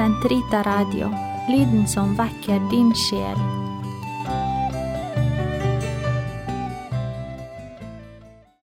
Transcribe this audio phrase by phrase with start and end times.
[0.00, 1.10] Sentrita Radio,
[1.52, 3.40] lyden som vekker din sjel.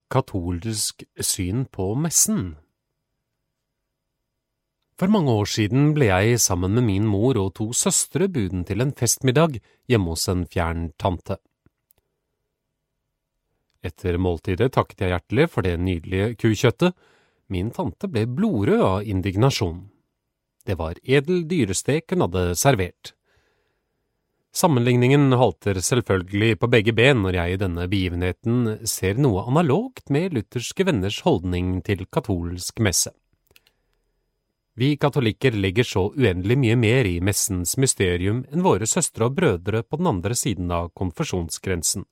[0.08, 2.54] Katolsk syn på messen
[4.96, 8.80] For mange år siden ble jeg sammen med min mor og to søstre buden til
[8.80, 9.58] en festmiddag
[9.92, 11.36] hjemme hos en fjern tante.
[13.84, 16.96] Etter måltidet takket jeg hjertelig for det nydelige kukjøttet.
[17.52, 19.84] Min tante ble blodrød av indignasjon.
[20.66, 23.12] Det var edel dyrestek hun hadde servert.
[24.56, 30.32] Sammenligningen halter selvfølgelig på begge ben når jeg i denne begivenheten ser noe analogt med
[30.32, 33.12] lutherske venners holdning til katolsk messe.
[34.76, 39.84] Vi katolikker legger så uendelig mye mer i messens mysterium enn våre søstre og brødre
[39.84, 42.04] på den andre siden av konfesjonsgrensen.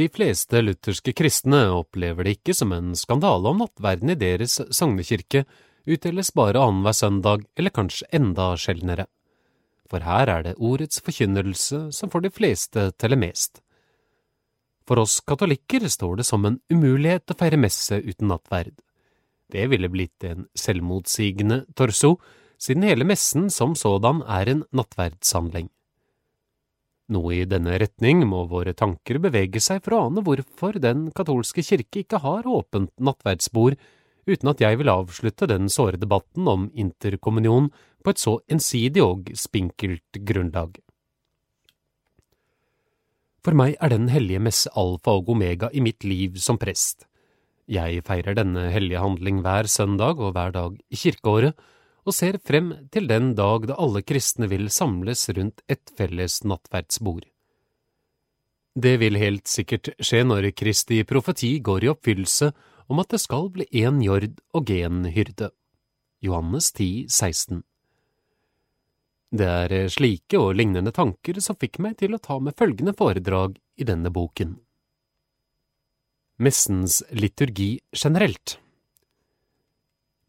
[0.00, 5.42] De fleste lutherske kristne opplever det ikke som en skandale om nattverden i deres sognekirke
[5.84, 9.04] utdeles bare annenhver søndag, eller kanskje enda sjeldnere.
[9.90, 13.60] For her er det ordets forkynnelse som får de fleste teller mest.
[14.88, 18.72] For oss katolikker står det som en umulighet å feire messe uten nattverd.
[19.52, 22.14] Det ville blitt en selvmotsigende torso,
[22.56, 25.68] siden hele messen som sådan er en nattverdshandling.
[27.10, 31.64] Noe i denne retning må våre tanker bevege seg for å ane hvorfor den katolske
[31.66, 33.74] kirke ikke har åpent nattverdsbord,
[34.30, 37.72] uten at jeg vil avslutte den såre debatten om interkommunion
[38.04, 40.78] på et så ensidig og spinkelt grunnlag.
[43.40, 47.06] For meg er Den hellige messe alfa og omega i mitt liv som prest.
[47.70, 51.56] Jeg feirer denne hellige handling hver søndag og hver dag i kirkeåret,
[52.10, 57.28] og ser frem til den dag da alle kristne vil samles rundt et felles nattverdsbord.
[58.74, 62.50] Det vil helt sikkert skje når Kristi profeti går i oppfyllelse
[62.90, 65.50] om at det skal bli én jord og én hyrde.
[66.22, 67.62] Johannes 10, 16
[69.30, 73.54] Det er slike og lignende tanker som fikk meg til å ta med følgende foredrag
[73.78, 74.58] i denne boken.
[76.40, 78.58] Messens liturgi generelt.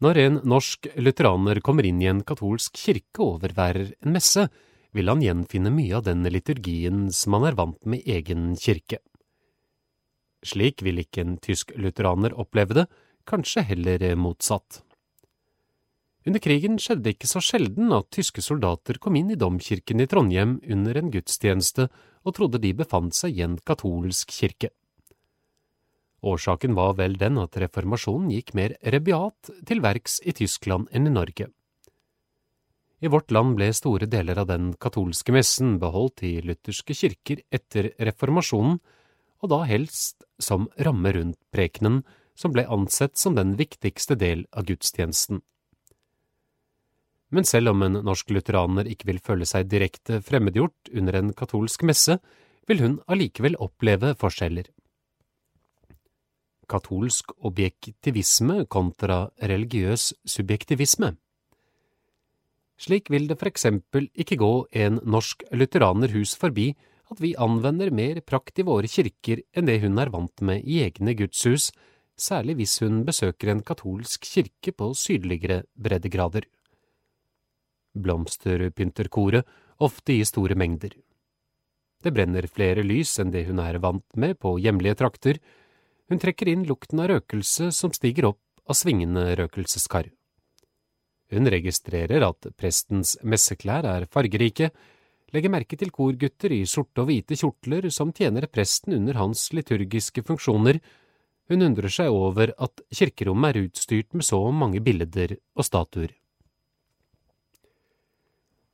[0.02, 4.48] Når en norsk lutheraner kommer inn i en katolsk kirke og overværer en messe,
[4.90, 8.98] vil han gjenfinne mye av den liturgien som han er vant med egen kirke.
[10.42, 12.86] Slik vil ikke en tysk lutheraner oppleve det,
[13.30, 14.82] kanskje heller motsatt.
[16.26, 20.10] Under krigen skjedde det ikke så sjelden at tyske soldater kom inn i domkirken i
[20.10, 21.86] Trondheim under en gudstjeneste
[22.26, 24.74] og trodde de befant seg i en katolsk kirke.
[26.22, 31.14] Årsaken var vel den at reformasjonen gikk mer rebiat til verks i Tyskland enn i
[31.14, 31.48] Norge.
[33.02, 37.90] I vårt land ble store deler av den katolske messen beholdt i lutherske kirker etter
[37.98, 38.76] reformasjonen,
[39.42, 42.04] og da helst som ramme rundt prekenen,
[42.38, 45.42] som ble ansett som den viktigste del av gudstjenesten.
[47.34, 51.82] Men selv om en norsk lutheraner ikke vil føle seg direkte fremmedgjort under en katolsk
[51.88, 52.20] messe,
[52.70, 54.70] vil hun allikevel oppleve forskjeller
[56.72, 61.12] katolsk objektivisme kontra religiøs subjektivisme.
[62.82, 64.52] Slik vil det for eksempel ikke gå
[64.84, 66.72] en norsk lutheraner hus forbi
[67.12, 70.80] at vi anvender mer prakt i våre kirker enn det hun er vant med i
[70.86, 71.70] egne gudshus,
[72.16, 76.48] særlig hvis hun besøker en katolsk kirke på sydligere breddegrader.
[77.92, 79.44] Blomsterpynterkoret,
[79.82, 80.94] ofte i store mengder.
[82.02, 85.38] Det brenner flere lys enn det hun er vant med på hjemlige trakter,
[86.12, 90.10] hun trekker inn lukten av røkelse som stiger opp av svingende røkelseskar.
[91.32, 94.68] Hun registrerer at prestens messeklær er fargerike,
[95.32, 100.26] legger merke til korgutter i sorte og hvite kjortler som tjener presten under hans liturgiske
[100.28, 100.82] funksjoner,
[101.48, 106.12] hun undrer seg over at kirkerommet er utstyrt med så mange bilder og statuer.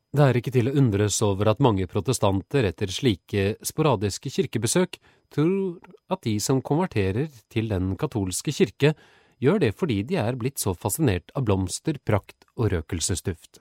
[0.09, 4.97] Det er ikke til å undres over at mange protestanter etter slike sporadiske kirkebesøk
[5.35, 5.77] tror
[6.09, 8.95] at de som konverterer til den katolske kirke,
[9.39, 13.61] gjør det fordi de er blitt så fascinert av blomster, prakt og røkelsesduft.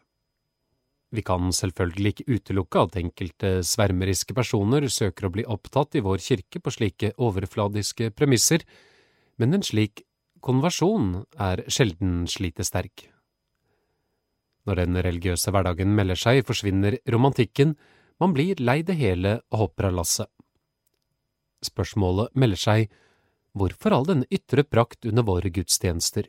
[1.11, 6.23] Vi kan selvfølgelig ikke utelukke at enkelte svermeriske personer søker å bli opptatt i vår
[6.23, 8.63] kirke på slike overfladiske premisser,
[9.39, 10.03] men en slik
[10.43, 13.07] konversjon er sjelden slitesterk.
[14.67, 17.77] Når den religiøse hverdagen melder seg, forsvinner romantikken,
[18.19, 20.29] man blir lei det hele og hopper av lasset.
[21.63, 22.89] Spørsmålet melder seg,
[23.57, 26.27] hvorfor all denne ytre prakt under våre gudstjenester?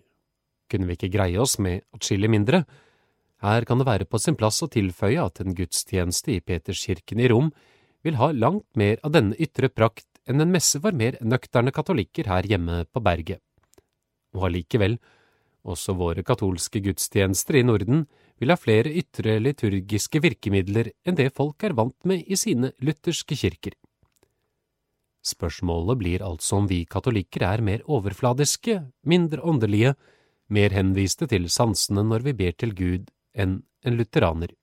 [0.70, 2.62] Kunne vi ikke greie oss med atskillig mindre?
[3.42, 7.28] Her kan det være på sin plass å tilføye at en gudstjeneste i Peterskirken i
[7.30, 7.50] Rom
[8.06, 12.28] vil ha langt mer av denne ytre prakt enn en messe for mer nøkterne katolikker
[12.30, 13.42] her hjemme på berget.
[14.36, 14.98] Og allikevel,
[15.68, 18.06] Også våre katolske gudstjenester i Norden
[18.38, 23.36] vil ha flere ytre liturgiske virkemidler enn det folk er vant med i sine lutherske
[23.38, 23.74] kirker.
[25.28, 29.96] Spørsmålet blir altså om vi katolikker er mer overfladiske, mindre åndelige,
[30.48, 34.54] mer henviste til sansene når vi ber til Gud enn en lutheraner.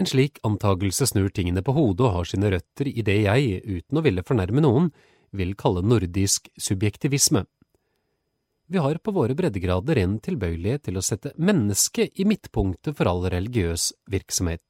[0.00, 4.00] En slik antagelse snur tingene på hodet og har sine røtter i det jeg, uten
[4.00, 4.88] å ville fornærme noen,
[5.36, 7.44] vil kalle nordisk subjektivisme.
[8.70, 13.24] Vi har på våre breddegrader en tilbøyelighet til å sette mennesket i midtpunktet for all
[13.32, 14.62] religiøs virksomhet.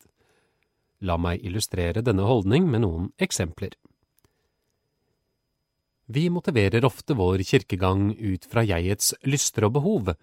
[1.05, 3.76] La meg illustrere denne holdning med noen eksempler.
[6.08, 10.14] Vi motiverer ofte vår kirkegang ut fra jegets lyster og behov.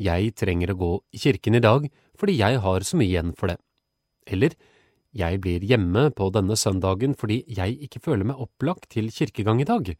[0.00, 1.84] Jeg trenger å gå i kirken i dag
[2.18, 3.60] fordi jeg har så mye igjen for det.
[4.24, 4.56] Eller
[5.12, 9.68] jeg blir hjemme på denne søndagen fordi jeg ikke føler meg opplagt til kirkegang i
[9.68, 9.92] dag.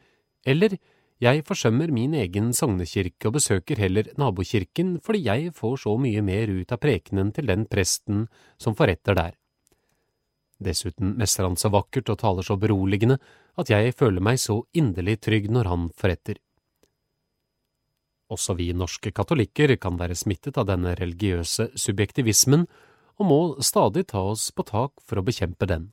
[0.49, 0.81] Eller
[1.19, 6.53] jeg forsømmer min egen sognekirke og besøker heller nabokirken fordi jeg får så mye mer
[6.53, 8.27] ut av prekenen til den presten
[8.59, 9.35] som forretter der.
[10.63, 13.19] Dessuten messer han så vakkert og taler så beroligende
[13.59, 16.39] at jeg føler meg så inderlig trygg når han forretter.
[18.31, 22.67] Også vi norske katolikker kan være smittet av denne religiøse subjektivismen
[23.19, 25.91] og må stadig ta oss på tak for å bekjempe den.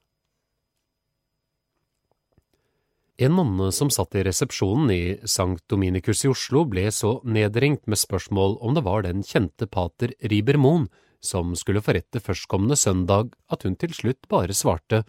[3.18, 8.02] En mann som satt i resepsjonen i Sankt Dominikus i Oslo, ble så nedringt med
[8.02, 10.90] spørsmål om det var den kjente pater Riiber Moen
[11.24, 15.06] som skulle forrette førstkommende søndag, at hun til slutt bare svarte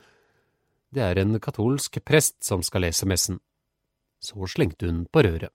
[0.95, 3.41] det er en katolsk prest som skal lese messen.
[4.23, 5.51] Så slengte hun på røret.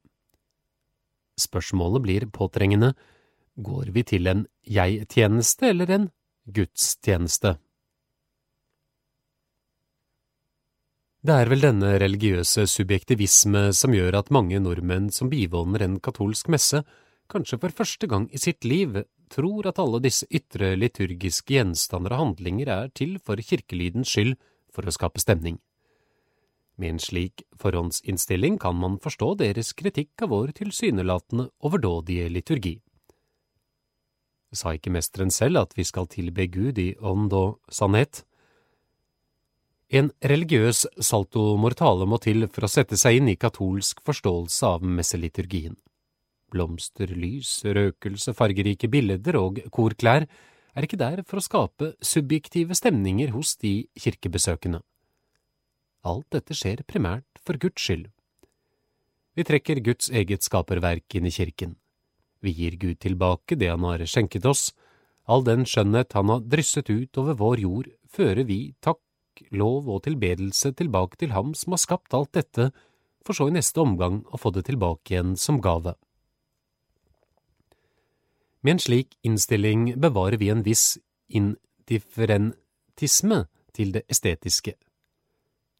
[1.39, 2.91] Spørsmålet blir påtrengende,
[3.55, 6.09] går vi til en jeg-tjeneste eller en
[6.45, 7.55] gudstjeneste?
[11.21, 16.47] Det er vel denne religiøse subjektivisme som gjør at mange nordmenn som bivåner en katolsk
[16.49, 16.79] messe,
[17.29, 22.23] kanskje for første gang i sitt liv, tror at alle disse ytre liturgiske gjenstander og
[22.23, 24.33] handlinger er til for kirkelydens skyld
[24.73, 25.59] for å skape stemning.
[26.81, 32.79] Med en slik forhåndsinnstilling kan man forstå deres kritikk av vår tilsynelatende overdådige liturgi.
[34.57, 38.25] Sa ikke mesteren selv at vi skal tilbe Gud i ånd og sannhet?
[39.91, 44.85] En religiøs salto mortale må til for å sette seg inn i katolsk forståelse av
[44.87, 45.73] messeliturgien.
[46.51, 50.29] Blomster, lys, røkelse, fargerike bilder og korklær
[50.79, 54.79] er ikke der for å skape subjektive stemninger hos de kirkebesøkende.
[56.07, 58.07] Alt dette skjer primært for Guds skyld.
[59.35, 61.75] Vi trekker Guds eget skaperverk inn i kirken.
[62.39, 64.69] Vi gir Gud tilbake det han har skjenket oss,
[65.27, 69.03] all den skjønnhet han har drysset ut over vår jord, fører vi takk
[69.51, 72.69] lov og tilbedelse tilbake til ham som har skapt alt dette,
[73.25, 75.95] for så i neste omgang å få det tilbake igjen som gave.
[78.61, 80.99] Med en slik innstilling bevarer vi en viss
[81.29, 84.75] indifferentisme til det estetiske.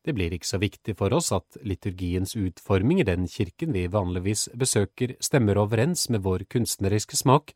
[0.02, 4.48] Det blir ikke så viktig for oss at liturgiens utforming i den kirken vi vanligvis
[4.58, 7.54] besøker, stemmer overens med vår kunstneriske smak,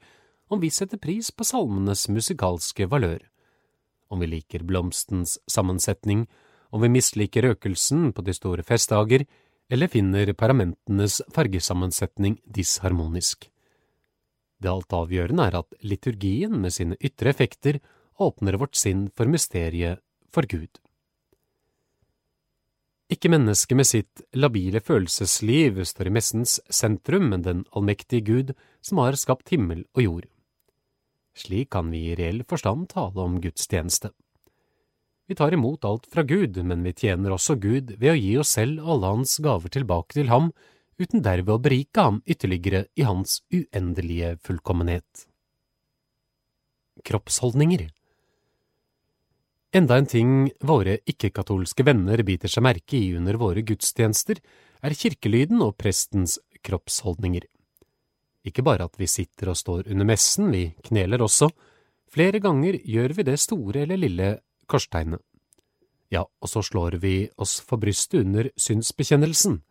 [0.53, 3.23] om vi setter pris på salmenes musikalske valør
[4.09, 6.25] om vi liker blomstens sammensetning,
[6.69, 9.25] om vi misliker røkelsen på de store festdager,
[9.71, 13.49] eller finner paramentenes fargesammensetning disharmonisk.
[14.61, 17.79] Det alt avgjørende er at liturgien med sine ytre effekter
[18.21, 20.01] åpner vårt sinn for mysteriet
[20.33, 20.69] for Gud.
[23.11, 29.03] Ikke mennesket med sitt labile følelsesliv står i messens sentrum, men den allmektige Gud som
[29.03, 30.25] har skapt himmel og jord.
[31.35, 34.11] Slik kan vi i reell forstand tale om gudstjeneste.
[35.27, 38.53] Vi tar imot alt fra Gud, men vi tjener også Gud ved å gi oss
[38.55, 40.51] selv alle hans gaver tilbake til ham,
[41.01, 45.25] uten derved å berike ham ytterligere i hans uendelige fullkommenhet.
[47.05, 47.89] Kroppsholdninger
[49.75, 50.29] Enda en ting
[50.63, 54.39] våre ikke-katolske venner biter seg merke i under våre gudstjenester,
[54.85, 57.43] er kirkelyden og prestens kroppsholdninger.
[58.45, 61.49] Ikke bare at vi sitter og står under messen, vi kneler også.
[62.13, 64.27] Flere ganger gjør vi det store eller lille
[64.69, 65.21] korstegnet.
[66.13, 69.63] Ja, og så slår vi oss for brystet under synsbekjennelsen.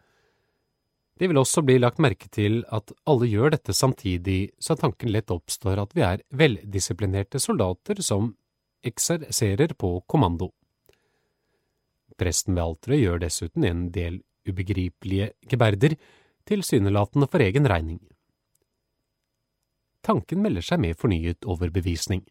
[1.15, 5.31] Det vil også bli lagt merke til at alle gjør dette samtidig, så tanken lett
[5.31, 8.33] oppstår at vi er veldisiplinerte soldater som
[8.85, 10.51] ekserserer på kommando.
[12.19, 15.95] Presten ved alteret gjør dessuten en del ubegripelige geberder,
[16.45, 18.03] tilsynelatende for egen regning
[20.05, 22.23] tanken melder seg med fornyet overbevisning.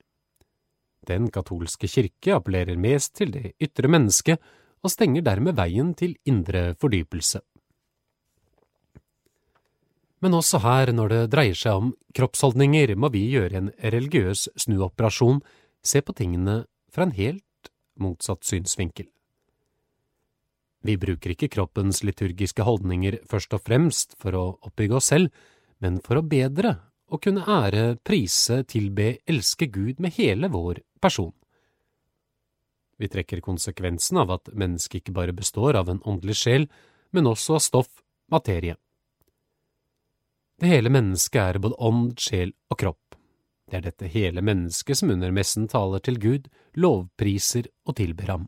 [1.08, 4.54] Den katolske kirke appellerer mest til det ytre mennesket
[4.84, 7.42] og stenger dermed veien til indre fordypelse.
[10.24, 15.42] Men også her, når det dreier seg om kroppsholdninger, må vi gjøre en religiøs snuoperasjon,
[15.84, 16.62] se på tingene
[16.96, 19.10] fra en helt motsatt synsvinkel.
[20.84, 25.32] Vi bruker ikke kroppens liturgiske holdninger først og fremst for å oppbygge oss selv,
[25.84, 26.78] men for å bedre
[27.12, 31.34] og kunne ære, prise, tilbe, elske Gud med hele vår person.
[32.98, 36.70] Vi trekker konsekvensen av at mennesket ikke bare består av en åndelig sjel,
[37.12, 37.92] men også av stoff,
[38.32, 38.78] materie.
[40.62, 43.18] Det hele mennesket er både ånd, sjel og kropp.
[43.68, 48.48] Det er dette hele mennesket som under messen taler til Gud, lovpriser og tilber ham.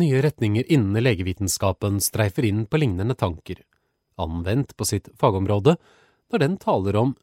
[0.00, 3.60] Nye retninger innen legevitenskapen streifer inn på lignende tanker,
[4.20, 5.76] anvendt på sitt fagområde,
[6.32, 7.14] når den taler om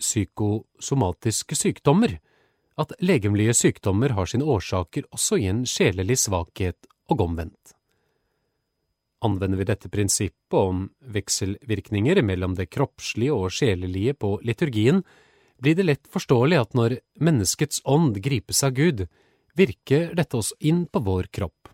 [0.00, 2.18] psykosomatiske sykdommer,
[2.80, 7.74] at legemlige sykdommer har sine årsaker også i en sjelelig svakhet og omvendt.
[9.24, 15.04] Anvender vi dette prinsippet om vekselvirkninger mellom det kroppslige og sjelelige på liturgien,
[15.62, 19.06] blir det lett forståelig at når menneskets ånd gripes av Gud,
[19.54, 21.70] virker dette også inn på vår kropp.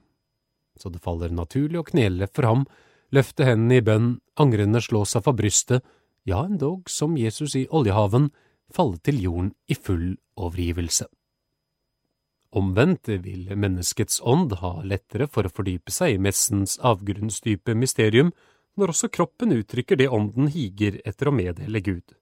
[0.79, 2.67] Så det faller naturlig å knele for ham,
[3.11, 5.83] løfte hendene i bønn, angrende slå seg for brystet,
[6.29, 8.31] ja endog som Jesus i oljehaven,
[8.71, 11.09] falle til jorden i full overgivelse.
[12.51, 18.33] Omvendt vil menneskets ånd ha lettere for å fordype seg i messens avgrunnsdype mysterium
[18.79, 22.17] når også kroppen uttrykker det ånden higer etter å meddele Gud.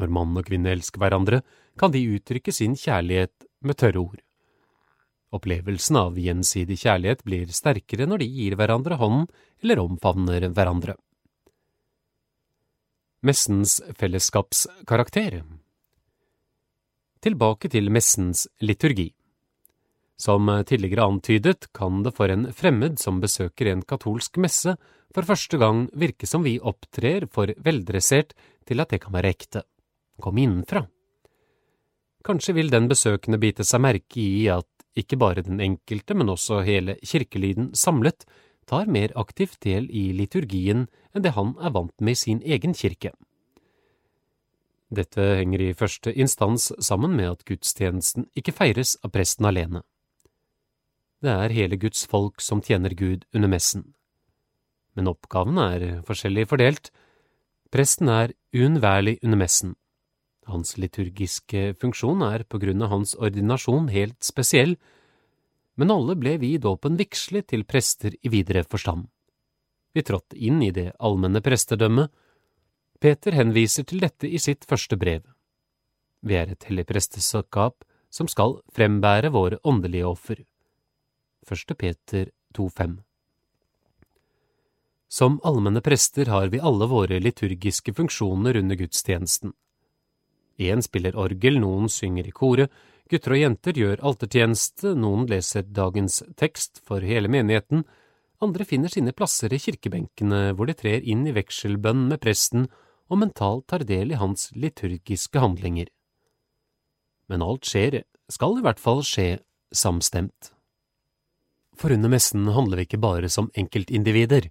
[0.00, 1.42] Når mann og kvinne elsker hverandre,
[1.78, 4.20] kan de uttrykke sin kjærlighet med tørre ord.
[5.30, 9.28] Opplevelsen av gjensidig kjærlighet blir sterkere når de gir hverandre hånden
[9.62, 10.96] eller omfavner hverandre.
[13.20, 15.42] Messens fellesskapskarakter
[17.20, 19.10] Tilbake til messens liturgi.
[20.16, 24.72] Som tidligere antydet kan det for en fremmed som besøker en katolsk messe,
[25.12, 28.32] for første gang virke som vi opptrer for veldressert
[28.64, 29.66] til at det kan være ekte.
[30.16, 30.86] Kom innenfra.
[32.24, 34.64] Kanskje vil den besøkende bite seg merke i at
[34.96, 38.24] ikke bare den enkelte, men også hele kirkelyden samlet
[38.70, 42.76] tar mer aktivt del i liturgien enn det han er vant med i sin egen
[42.76, 43.12] kirke.
[44.90, 49.84] Dette henger i første instans sammen med at gudstjenesten ikke feires av presten alene.
[51.22, 53.92] Det er hele Guds folk som tjener Gud under messen.
[54.96, 56.90] Men oppgavene er forskjellig fordelt.
[57.70, 59.76] Presten er uunnværlig under messen.
[60.50, 64.74] Hans liturgiske funksjon er på grunn av hans ordinasjon helt spesiell,
[65.80, 69.06] men alle ble vi i dåpen vigslet til prester i videre forstand.
[69.96, 72.10] Vi trådte inn i det allmenne prestedømmet,
[73.00, 75.22] Peter henviser til dette i sitt første brev.
[76.20, 77.80] Vi er et hellig presteskap
[78.12, 80.42] som skal frembære våre åndelige offer.
[81.48, 82.98] Første Peter 2,5
[85.08, 89.54] Som allmenne prester har vi alle våre liturgiske funksjoner under gudstjenesten.
[90.60, 92.68] Én spiller orgel, noen synger i koret,
[93.10, 97.82] gutter og jenter gjør altertjeneste, noen leser dagens tekst for hele menigheten,
[98.40, 102.68] andre finner sine plasser i kirkebenkene hvor de trer inn i vekselbønn med presten
[103.10, 105.90] og mentalt tar del i hans liturgiske handlinger.
[107.28, 108.00] Men alt skjer,
[108.30, 109.42] skal i hvert fall skje,
[109.74, 110.52] samstemt.
[111.78, 114.50] For under messen handler vi ikke bare som enkeltindivider,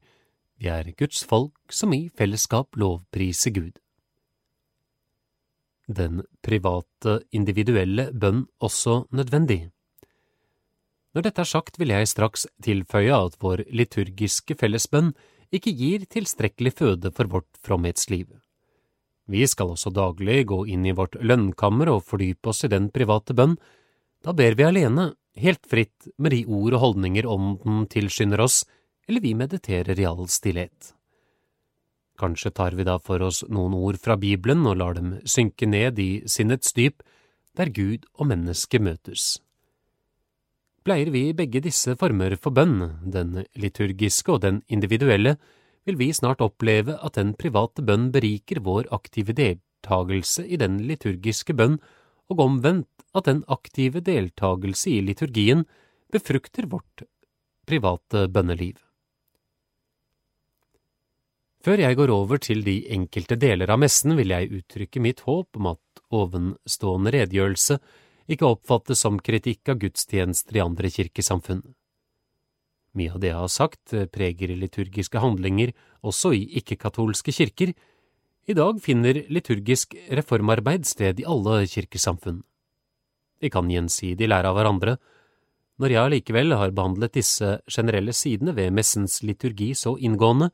[0.60, 3.78] vi er Guds folk som i fellesskap lovpriser Gud.
[5.90, 9.72] Den private, individuelle bønn også nødvendig.
[11.18, 15.16] Når dette er sagt, vil jeg straks tilføye at vår liturgiske fellesbønn
[15.50, 18.28] ikke gir tilstrekkelig føde for vårt fromhetsliv.
[19.30, 23.34] Vi skal også daglig gå inn i vårt lønnkammer og fordype oss i den private
[23.34, 23.58] bønn.
[24.26, 28.62] Da ber vi alene, helt fritt med de ord og holdninger ånden tilskynder oss,
[29.10, 30.94] eller vi mediterer i all stillhet.
[32.20, 36.00] Kanskje tar vi da for oss noen ord fra Bibelen og lar dem synke ned
[36.04, 37.00] i sinnets dyp,
[37.56, 39.38] der Gud og menneske møtes.
[40.84, 45.38] Pleier vi begge disse former for bønn, den liturgiske og den individuelle,
[45.88, 51.56] vil vi snart oppleve at den private bønn beriker vår aktive deltagelse i den liturgiske
[51.56, 51.80] bønn,
[52.30, 55.66] og omvendt at den aktive deltagelse i liturgien
[56.14, 57.08] befrukter vårt
[57.70, 58.78] private bønneliv.
[61.60, 65.60] Før jeg går over til de enkelte deler av messen, vil jeg uttrykke mitt håp
[65.60, 67.80] om at ovenstående redegjørelse
[68.32, 71.64] ikke oppfattes som kritikk av gudstjenester i andre kirkesamfunn.
[72.96, 77.74] Mye av det jeg har sagt, eh, preger liturgiske handlinger også i ikke-katolske kirker.
[78.48, 82.42] I dag finner liturgisk reformarbeid sted i alle kirkesamfunn.
[83.42, 84.98] De kan gjensidig lære av hverandre.
[85.80, 90.52] Når jeg allikevel har behandlet disse generelle sidene ved messens liturgi så inngående,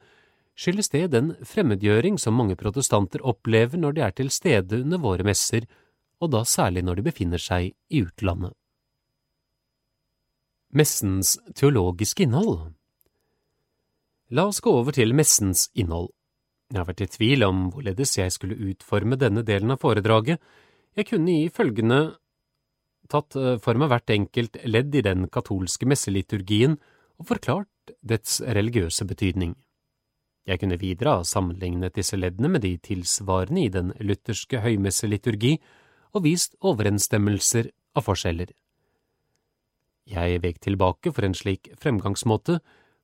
[0.56, 5.26] skyldes det den fremmedgjøring som mange protestanter opplever når de er til stede under våre
[5.28, 5.68] messer,
[6.24, 8.56] og da særlig når de befinner seg i utlandet.
[10.76, 12.74] Messens teologiske innhold
[14.34, 16.10] La oss gå over til messens innhold.
[16.74, 20.42] Jeg har vært i tvil om hvorledes jeg skulle utforme denne delen av foredraget.
[20.98, 22.00] Jeg kunne i følgende
[23.12, 26.80] tatt eh, for meg hvert enkelt ledd i den katolske messeliturgien
[27.22, 29.54] og forklart dets religiøse betydning.
[30.46, 35.56] Jeg kunne videre ha sammenlignet disse leddene med de tilsvarende i den lutherske høymesseliturgi
[36.14, 38.52] og vist overensstemmelser av forskjeller.
[40.06, 42.60] Jeg vek tilbake for en slik fremgangsmåte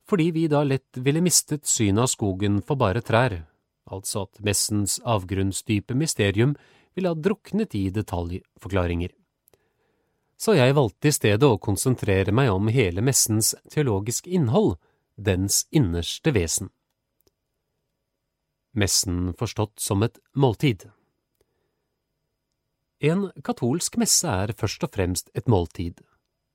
[0.09, 3.33] fordi vi da lett ville mistet synet av skogen for bare trær,
[3.89, 6.53] altså at messens avgrunnsdype mysterium
[6.93, 9.13] ville ha druknet i detaljforklaringer.
[10.41, 14.75] Så jeg valgte i stedet å konsentrere meg om hele messens teologiske innhold,
[15.17, 16.69] dens innerste vesen
[18.73, 20.87] messen forstått som et måltid.
[23.01, 26.03] En katolsk messe er først og fremst et måltid.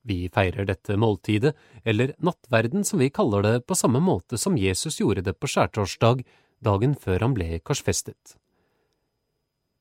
[0.07, 5.01] Vi feirer dette måltidet, eller nattverden som vi kaller det, på samme måte som Jesus
[5.01, 6.23] gjorde det på skjærtorsdag,
[6.63, 8.37] dagen før han ble korsfestet.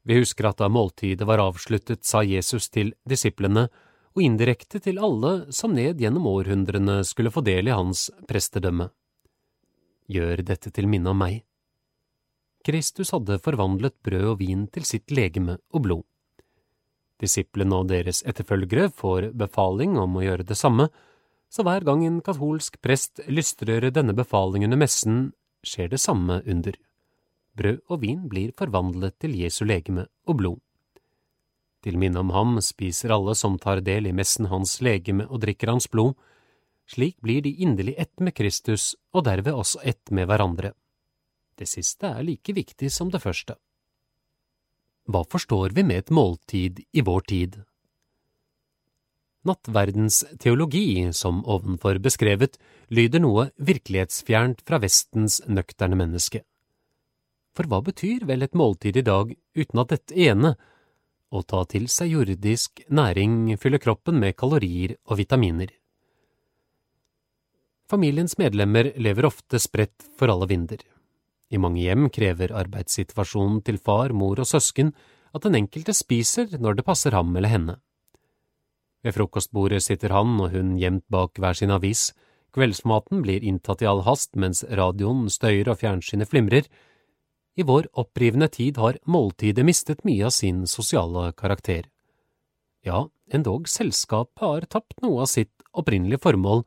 [0.06, 3.68] Vi husker at da måltidet var avsluttet, sa Jesus til disiplene,
[4.15, 8.88] og indirekte til alle som ned gjennom århundrene skulle få del i hans prestedømme.
[10.10, 11.44] Gjør dette til minne om meg.
[12.65, 16.05] Kristus hadde forvandlet brød og vin til sitt legeme og blod.
[17.22, 20.89] Disiplene og deres etterfølgere får befaling om å gjøre det samme,
[21.50, 25.19] så hver gang en katolsk prest lystrører denne befalingen under messen,
[25.65, 26.75] skjer det samme under.
[27.55, 30.60] Brød og vin blir forvandlet til Jesu legeme og blod.
[31.86, 35.69] Til minne om ham spiser alle som tar del i messen hans legeme og drikker
[35.69, 36.15] hans blod.
[36.89, 40.74] Slik blir de inderlig ett med Kristus og derved også ett med hverandre.
[41.55, 43.56] Det siste er like viktig som det første.
[45.08, 47.60] Hva forstår vi med et måltid i vår tid?
[49.45, 52.58] Nattverdens teologi, som ovenfor beskrevet,
[52.89, 56.41] lyder noe virkelighetsfjernt fra Vestens nøkterne menneske.
[57.56, 60.56] For hva betyr vel et måltid i dag uten at dette ene,
[61.30, 65.69] å ta til seg jordisk næring, fyller kroppen med kalorier og vitaminer?
[67.86, 70.82] Familiens medlemmer lever ofte spredt for alle vinder.
[71.53, 74.93] I mange hjem krever arbeidssituasjonen til far, mor og søsken
[75.36, 77.75] at den enkelte spiser når det passer ham eller henne.
[79.05, 82.10] Ved frokostbordet sitter han og hun gjemt bak hver sin avis,
[82.55, 86.65] kveldsmaten blir inntatt i all hast mens radioen støyer og fjernsynet flimrer.
[87.60, 91.86] I vår opprivende tid har måltidet mistet mye av sin sosiale karakter.
[92.86, 96.63] Ja, endog selskapet har tapt noe av sitt opprinnelige formål,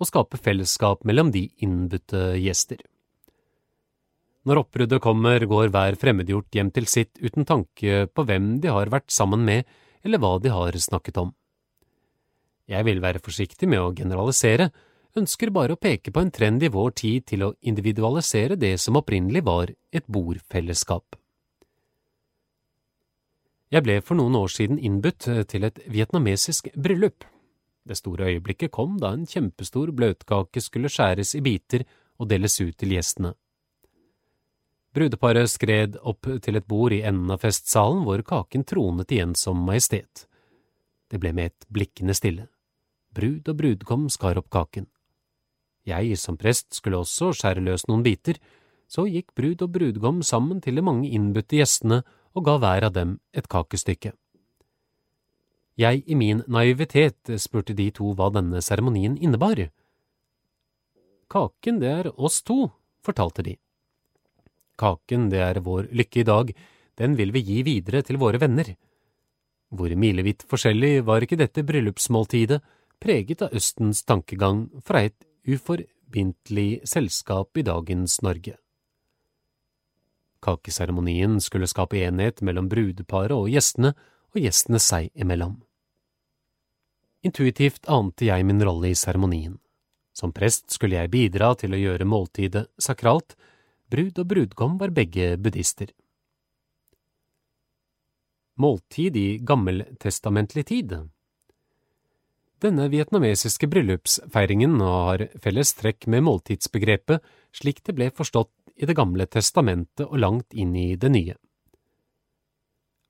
[0.00, 2.80] å skape fellesskap mellom de innbudte gjester.
[4.48, 8.88] Når oppbruddet kommer, går hver fremmedgjort hjem til sitt uten tanke på hvem de har
[8.92, 9.68] vært sammen med,
[10.04, 11.34] eller hva de har snakket om.
[12.70, 14.70] Jeg vil være forsiktig med å generalisere,
[15.18, 18.96] ønsker bare å peke på en trend i vår tid til å individualisere det som
[19.00, 21.18] opprinnelig var et bordfellesskap.
[23.70, 27.26] Jeg ble for noen år siden innbudt til et vietnamesisk bryllup.
[27.86, 31.84] Det store øyeblikket kom da en kjempestor bløtkake skulle skjæres i biter
[32.18, 33.34] og deles ut til gjestene.
[34.90, 39.60] Brudeparet skred opp til et bord i enden av festsalen hvor kaken tronet igjen som
[39.62, 40.24] majestet.
[41.10, 42.48] Det ble med et blikkende stille.
[43.14, 44.88] Brud og brudgom skar opp kaken.
[45.86, 48.38] Jeg som prest skulle også skjære løs noen biter,
[48.90, 52.02] så gikk brud og brudgom sammen til de mange innbudte gjestene
[52.34, 54.12] og ga hver av dem et kakestykke.
[55.78, 59.68] Jeg i min naivitet spurte de to hva denne seremonien innebar.
[61.30, 62.72] Kaken, det er oss to,
[63.06, 63.54] fortalte de.
[64.80, 66.52] Kaken, det er vår lykke i dag,
[67.00, 68.72] den vil vi gi videre til våre venner.
[69.70, 72.60] Hvor milevidt forskjellig var ikke dette bryllupsmåltidet,
[73.00, 75.16] preget av Østens tankegang fra et
[75.48, 78.56] uforbindelig selskap i dagens Norge.
[80.40, 83.92] Kakeseremonien skulle skape enhet mellom brudeparet og gjestene,
[84.30, 85.58] og gjestene seg imellom.
[87.26, 89.58] Intuitivt ante jeg min rolle i seremonien.
[90.16, 93.36] Som prest skulle jeg bidra til å gjøre måltidet sakralt,
[93.90, 95.88] Brud og brudgom var begge buddhister.
[98.60, 100.94] Måltid i gammeltestamentlig tid
[102.62, 107.24] Denne vietnamesiske bryllupsfeiringen har felles trekk med måltidsbegrepet
[107.56, 111.34] slik det ble forstått i Det gamle testamentet og langt inn i det nye.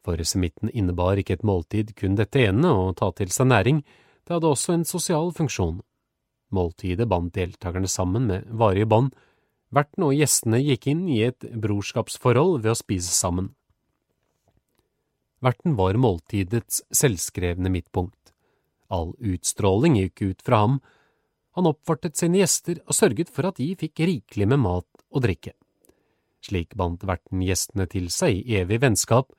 [0.00, 3.84] For semitten innebar ikke et måltid kun dette ene, å ta til seg næring,
[4.24, 5.82] det hadde også en sosial funksjon.
[6.50, 9.12] Måltidet bandt deltakerne sammen med varige bånd,
[9.70, 13.52] Verten og gjestene gikk inn i et brorskapsforhold ved å spise sammen.
[15.40, 18.34] Verten var måltidets selvskrevne midtpunkt.
[18.90, 20.80] All utstråling gikk ut fra ham.
[21.54, 25.54] Han oppfartet sine gjester og sørget for at de fikk rikelig med mat og drikke.
[26.42, 29.30] Slik bandt verten gjestene til seg i evig vennskap,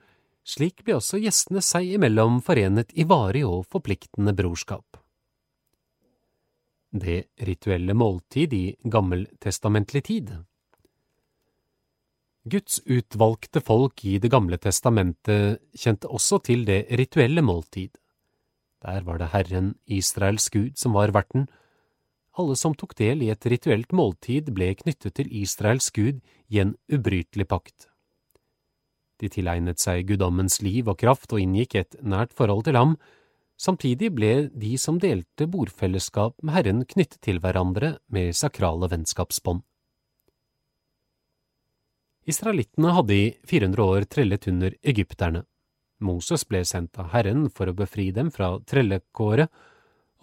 [0.48, 5.01] slik ble også gjestene seg imellom forenet i varig og forpliktende brorskap.
[6.92, 10.32] Det rituelle måltid i gammeltestamentlig tid
[12.44, 17.94] Guds utvalgte folk i Det gamle testamentet kjente også til det rituelle måltid.
[18.82, 21.46] Der var det Herren, Israels Gud, som var verten.
[22.36, 26.18] Alle som tok del i et rituelt måltid, ble knyttet til Israels Gud
[26.50, 27.86] i en ubrytelig pakt.
[29.22, 32.96] De tilegnet seg guddommens liv og kraft og inngikk et nært forhold til ham,
[33.62, 39.62] Samtidig ble de som delte bordfellesskap med Herren knyttet til hverandre med sakrale vennskapsbånd.
[42.26, 45.44] Israelittene hadde i 400 år trellet under egypterne.
[46.02, 49.50] Moses ble sendt av Herren for å befri dem fra trellekåret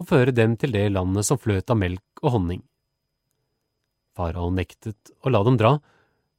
[0.00, 2.62] og føre dem til det landet som fløt av melk og honning.
[4.16, 5.78] Farao nektet å la dem dra,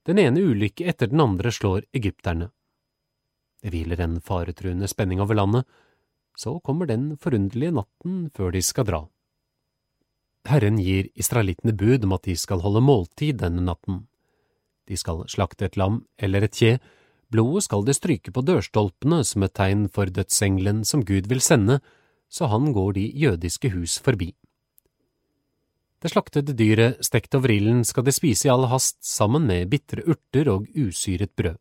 [0.06, 2.52] den ene ulykke etter den andre slår egypterne.
[3.62, 5.66] Det hviler en faretruende spenning over landet,
[6.38, 9.02] så kommer den forunderlige natten før de skal dra.
[10.50, 14.06] Herren gir israelittene bud om at de skal holde måltid denne natten.
[14.90, 16.80] De skal slakte et lam eller et kje,
[17.32, 21.80] blodet skal de stryke på dørstolpene som et tegn for dødsengelen som Gud vil sende,
[22.32, 24.32] så han går de jødiske hus forbi.
[26.02, 30.02] Det slaktede dyret stekt over ilden skal de spise i all hast sammen med bitre
[30.10, 31.60] urter og usyret brød.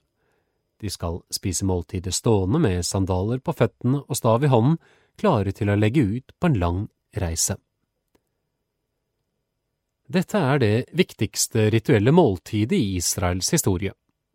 [0.81, 4.79] De skal spise måltidet stående med sandaler på føttene og stav i hånden,
[5.21, 6.79] klare til å legge ut på en lang
[7.21, 7.59] reise.
[10.11, 13.93] Dette er det viktigste rituelle måltidet i Israels historie.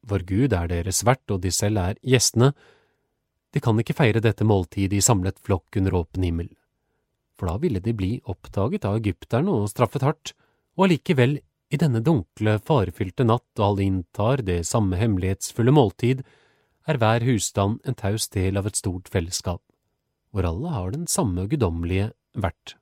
[0.08, 2.54] Vår Gud er deres vert og de selv er gjestene.
[3.52, 6.48] De kan ikke feire dette måltidet i samlet flokk under åpen himmel,
[7.36, 10.34] for da ville de bli oppdaget av egypterne og straffet hardt,
[10.78, 11.40] og allikevel
[11.76, 16.24] i denne dunkle, farefylte natt og alle inntar det samme hemmelighetsfulle måltid,
[16.88, 19.62] er hver husstand en taus del av et stort fellesskap,
[20.32, 22.78] hvor alle har den samme guddommelige vert.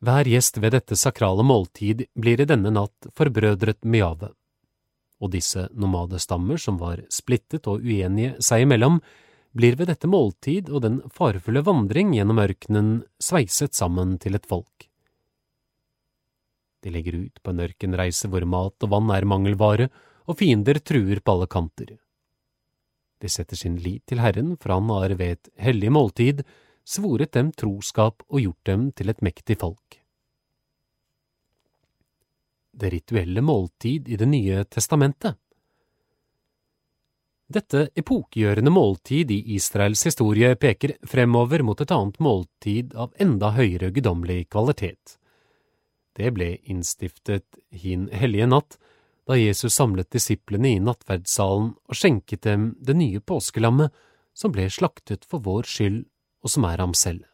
[0.00, 4.30] Hver gjest ved dette sakrale måltid blir i denne natt forbrødret med jave,
[5.20, 9.02] og disse nomadestammer som var splittet og uenige seg imellom,
[9.52, 14.89] blir ved dette måltid og den farefulle vandring gjennom ørkenen sveiset sammen til et folk.
[16.80, 19.90] De legger ut på en ørkenreise hvor mat og vann er mangelvare,
[20.28, 21.96] og fiender truer på alle kanter.
[23.20, 26.44] De setter sin lit til Herren, for han har ved et hellig måltid
[26.88, 30.00] svoret dem troskap og gjort dem til et mektig folk.
[32.80, 35.36] Det rituelle måltid i Det nye testamentet
[37.50, 43.90] Dette epokegjørende måltid i Israels historie peker fremover mot et annet måltid av enda høyere
[43.90, 45.19] guddommelig kvalitet.
[46.16, 48.78] Det ble innstiftet hin hellige natt,
[49.28, 53.94] da Jesus samlet disiplene i nattverdssalen og skjenket dem det nye påskelammet
[54.34, 56.00] som ble slaktet for vår skyld
[56.42, 57.26] og som er ham selv.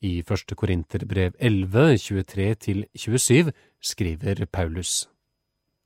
[0.00, 3.50] I første Korinterbrev 11, 23–27
[3.84, 5.08] skriver Paulus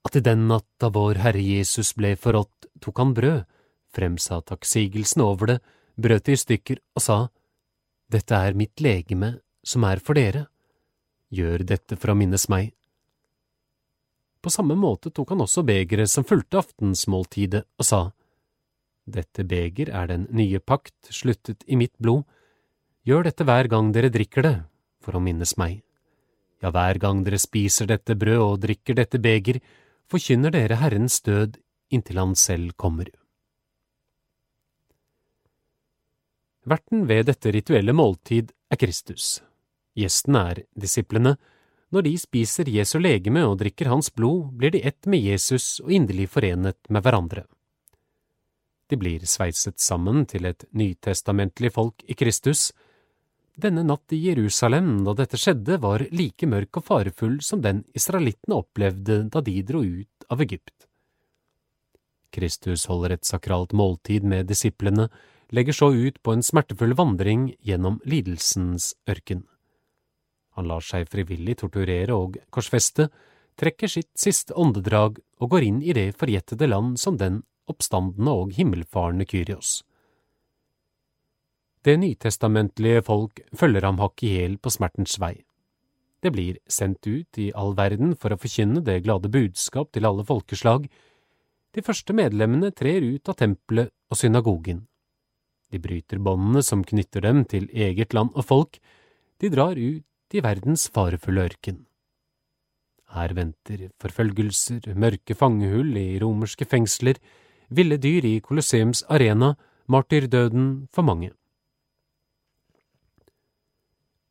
[0.04, 3.46] at i den natt da vår Herre Jesus ble forrådt, tok han brød,
[3.94, 5.58] fremsa takksigelsen over det,
[5.96, 7.18] brøt det i stykker og sa,
[8.12, 10.46] Dette er mitt legeme som er for dere.
[11.34, 12.72] Gjør dette for å minnes meg.
[14.44, 18.02] På samme måte tok han også begeret som fulgte aftensmåltidet, og sa,
[19.04, 22.24] Dette beger er den nye pakt sluttet i mitt blod.
[23.04, 24.54] Gjør dette hver gang dere drikker det,
[25.04, 25.82] for å minnes meg.
[26.64, 29.60] Ja, hver gang dere spiser dette brød og drikker dette beger,
[30.08, 31.58] forkynner dere Herrens død
[31.92, 33.10] inntil Han selv kommer.
[36.64, 39.42] Verten ved dette rituelle måltid er Kristus.
[39.94, 41.36] Gjesten er disiplene.
[41.94, 45.92] Når de spiser Jesu legeme og drikker hans blod, blir de ett med Jesus og
[45.94, 47.44] inderlig forenet med hverandre.
[48.90, 52.72] De blir sveiset sammen til et nytestamentlig folk i Kristus.
[53.54, 58.58] Denne natt i Jerusalem da dette skjedde, var like mørk og farefull som den israelittene
[58.58, 60.88] opplevde da de dro ut av Egypt.
[62.34, 65.06] Kristus holder et sakralt måltid med disiplene,
[65.54, 69.44] legger så ut på en smertefull vandring gjennom lidelsens ørken.
[70.54, 73.08] Han lar seg frivillig torturere og korsfeste,
[73.58, 78.54] trekker sitt siste åndedrag og går inn i det forjettede land som den oppstandende og
[78.54, 79.82] himmelfarende Kyrios.
[81.84, 85.34] Det nytestamentlige folk følger ham hakk i hæl på smertens vei.
[86.24, 90.24] Det blir sendt ut i all verden for å forkynne det glade budskap til alle
[90.24, 90.86] folkeslag.
[91.76, 94.86] De første medlemmene trer ut av tempelet og synagogen.
[95.68, 98.78] De bryter båndene som knytter dem til eget land og folk.
[99.42, 100.04] De drar ut
[100.34, 101.84] i verdens farefulle ørken.
[103.14, 107.20] Her venter forfølgelser, mørke fangehull i romerske fengsler,
[107.70, 109.54] ville dyr i Colosseums arena,
[109.86, 111.30] martyrdøden for mange.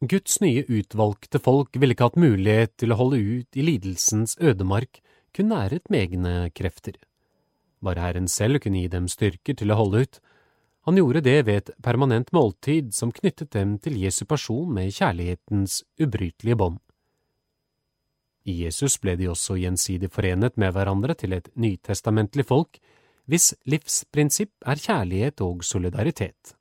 [0.03, 4.99] Guds nye utvalgte folk ville ikke hatt mulighet til å holde ut i lidelsens ødemark,
[5.33, 6.97] kun næret med egne krefter.
[7.83, 10.19] Bare Herren selv kunne gi dem styrker til å holde ut.
[10.83, 15.81] Han gjorde det ved et permanent måltid som knyttet dem til Jesu person med kjærlighetens
[16.01, 16.81] ubrytelige bånd.
[18.43, 22.81] I Jesus ble de også gjensidig forenet med hverandre til et nytestamentlig folk,
[23.31, 26.57] hvis livsprinsipp er kjærlighet og solidaritet.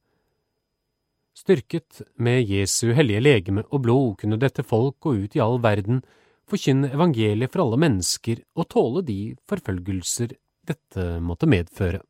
[1.34, 6.04] Styrket med Jesu hellige legeme og blod kunne dette folk gå ut i all verden,
[6.46, 10.36] forkynne evangeliet for alle mennesker og tåle de forfølgelser
[10.70, 12.04] dette måtte medføre.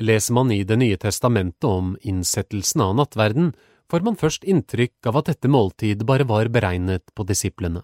[0.00, 3.52] Leser man i Det nye testamentet om innsettelsen av nattverden,
[3.90, 7.82] får man først inntrykk av at dette måltid bare var beregnet på disiplene.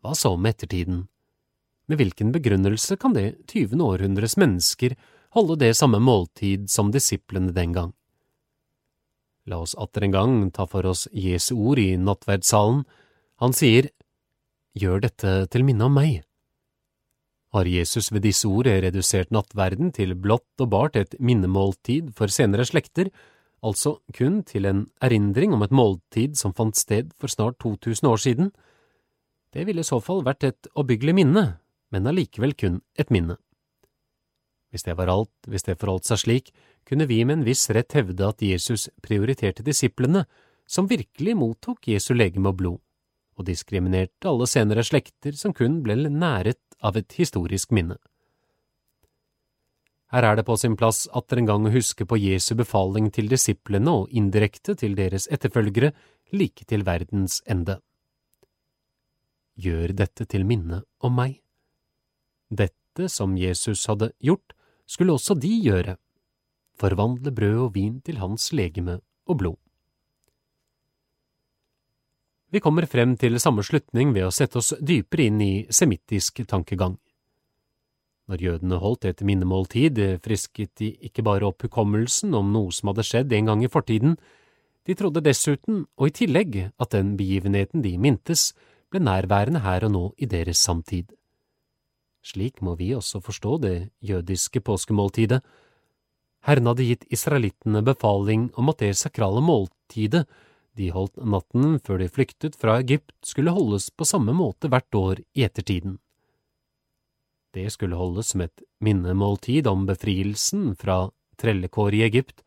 [0.00, 1.02] Hva så med ettertiden?
[1.90, 4.94] Med hvilken begrunnelse kan det tyvende århundres mennesker
[5.36, 7.92] holde det samme måltid som disiplene den gang?
[9.44, 12.84] La oss atter en gang ta for oss Jesu ord i nattverdssalen.
[13.42, 13.90] Han sier,
[14.78, 16.22] Gjør dette til minne om meg.
[17.50, 22.66] Har Jesus ved disse ord redusert nattverden til blått og bart et minnemåltid for senere
[22.68, 23.10] slekter,
[23.60, 28.22] altså kun til en erindring om et måltid som fant sted for snart 2000 år
[28.22, 28.52] siden?
[29.50, 31.44] Det ville i så fall vært et oppbyggelig minne,
[31.90, 33.34] men allikevel kun et minne.
[34.70, 36.52] Hvis det var alt, hvis det forholdt seg slik,
[36.86, 40.22] kunne vi med en viss rett hevde at Jesus prioriterte disiplene,
[40.70, 42.78] som virkelig mottok Jesu legeme og blod,
[43.34, 47.98] og diskriminerte alle senere slekter som kun ble næret av et historisk minne.
[50.10, 53.30] Her er det på sin plass atter en gang å huske på Jesu befaling til
[53.30, 55.92] disiplene og indirekte til deres etterfølgere
[56.34, 57.78] like til verdens ende.
[59.54, 61.38] Gjør dette til minne om meg.
[62.50, 64.56] Dette som Jesus hadde gjort,
[64.90, 65.94] skulle også de gjøre,
[66.74, 68.98] forvandle brød og vin til hans legeme
[69.30, 69.58] og blod.
[72.50, 76.96] Vi kommer frem til samme slutning ved å sette oss dypere inn i semittisk tankegang.
[78.30, 83.06] Når jødene holdt et minnemåltid, frisket de ikke bare opp hukommelsen om noe som hadde
[83.06, 84.18] skjedd en gang i fortiden,
[84.86, 88.50] de trodde dessuten, og i tillegg, at den begivenheten de mintes,
[88.90, 91.12] ble nærværende her og nå i deres samtid.
[92.26, 95.40] Slik må vi også forstå det jødiske påskemåltidet.
[96.46, 100.26] Herren hadde gitt israelittene befaling om at det sakrale måltidet
[100.78, 105.22] de holdt natten før de flyktet fra Egypt, skulle holdes på samme måte hvert år
[105.34, 105.98] i ettertiden.
[107.54, 111.08] Det skulle holdes som et minnemåltid om befrielsen fra
[111.40, 112.44] trellekår i Egypt.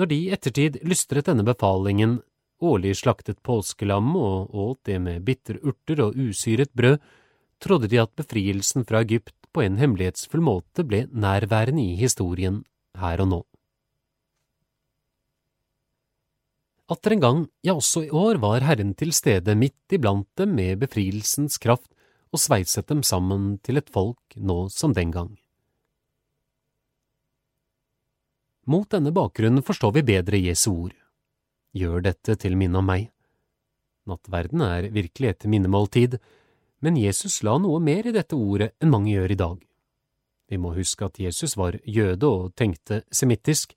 [0.00, 2.20] Når de i ettertid lystret denne befalingen,
[2.60, 6.98] årlig slaktet påskelam og åt det med bitre urter og usyret brød,
[7.60, 12.62] trodde de at befrielsen fra Egypt på en hemmelighetsfull måte ble nærværende i historien
[12.96, 13.40] her og nå.
[16.90, 20.80] Atter en gang, ja også i år, var Herren til stede midt iblant dem med
[20.82, 21.92] befrielsens kraft
[22.34, 25.30] og sveiset dem sammen til et folk nå som den gang.
[28.70, 30.96] Mot denne bakgrunnen forstår vi bedre Jesu ord.
[31.74, 33.08] Gjør dette til minne om meg.
[34.10, 36.18] Nattverden er virkelig et minnemåltid,
[36.82, 39.58] men Jesus la noe mer i dette ordet enn mange gjør i dag.
[40.50, 43.76] Vi må huske at Jesus var jøde og tenkte semittisk.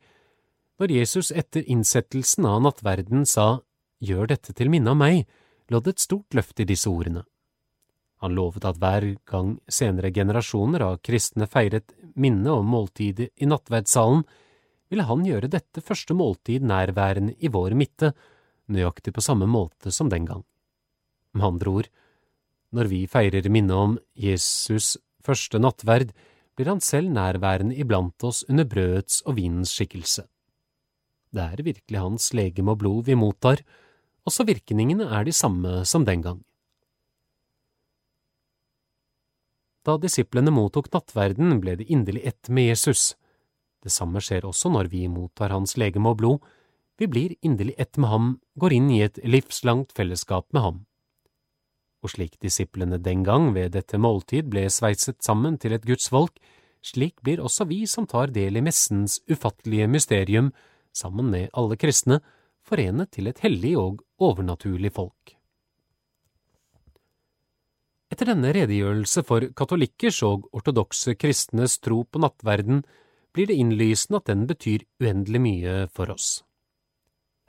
[0.81, 3.62] Når Jesus etter innsettelsen av nattverden sa
[4.03, 5.21] Gjør dette til minne av meg,
[5.71, 7.21] lå det et stort løfte i disse ordene.
[8.19, 14.25] Han lovet at hver gang senere generasjoner av kristne feiret minnet om måltidet i nattverdssalen,
[14.91, 18.12] ville han gjøre dette første måltid nærværende i vår midte,
[18.67, 20.43] nøyaktig på samme måte som den gang.
[21.33, 21.89] Med andre ord,
[22.75, 26.12] når vi feirer minnet om Jesus første nattverd,
[26.55, 30.27] blir han selv nærværende iblant oss under brødets og vinens skikkelse.
[31.34, 33.63] Det er virkelig hans legeme og blod vi mottar,
[34.24, 36.43] også virkningene er de samme som den gang.
[39.84, 43.17] Da disiplene mottok nattverden, ble de inderlig ett med Jesus.
[43.84, 46.39] Det samme skjer også når vi mottar hans legeme og blod.
[47.02, 50.84] Vi blir inderlig ett med ham, går inn i et livslangt fellesskap med ham
[52.04, 56.36] og slik disiplene den gang ved dette måltid ble sveiset sammen til et Guds folk,
[56.84, 60.52] slik blir også vi som tar del i messens ufattelige mysterium,
[60.93, 62.21] sammen med alle kristne,
[62.63, 65.36] forenet til et hellig og overnaturlig folk.
[68.13, 72.84] Etter denne redegjørelse for katolikkers og ortodokse kristnes tro på nattverden
[73.34, 76.43] blir det innlysende at den betyr uendelig mye for oss.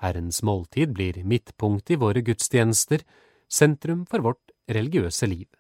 [0.01, 3.05] Herrens måltid blir midtpunktet i våre gudstjenester,
[3.49, 5.51] sentrum for vårt religiøse liv.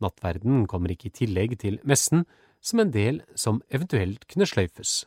[0.00, 2.26] Nattverden kommer ikke i tillegg til messen
[2.60, 5.04] som en del som eventuelt kunne sløyfes.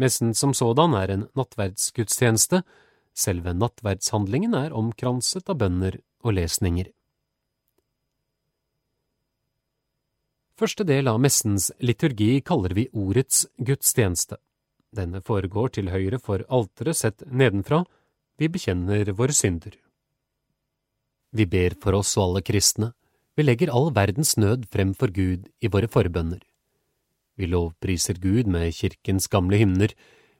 [0.00, 2.62] Messen som sådan er en nattverdsgudstjeneste,
[3.12, 6.88] selve nattverdshandlingen er omkranset av bønner og lesninger.
[10.60, 14.36] Første del av messens liturgi kaller vi ordets gudstjeneste.
[14.92, 17.84] Denne foregår til høyre for alteret sett nedenfra,
[18.40, 19.76] vi bekjenner våre synder.
[21.32, 22.92] Vi ber for oss og alle kristne,
[23.36, 26.40] vi legger all verdens nød frem for Gud i våre forbønner.
[27.40, 29.94] Vi lovpriser Gud med kirkens gamle hymner,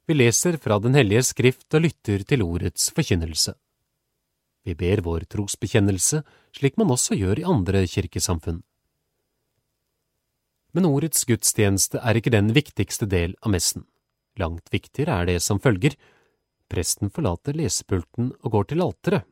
[0.05, 3.55] vi leser fra Den hellige skrift og lytter til ordets forkynnelse.
[4.67, 6.21] Vi ber vår trosbekjennelse
[6.59, 8.61] slik man også gjør i andre kirkesamfunn.
[10.77, 13.87] Men ordets gudstjeneste er ikke den viktigste del av messen.
[14.37, 15.97] Langt viktigere er det som følger.
[16.69, 19.25] Presten forlater lesepulten og går til alteret.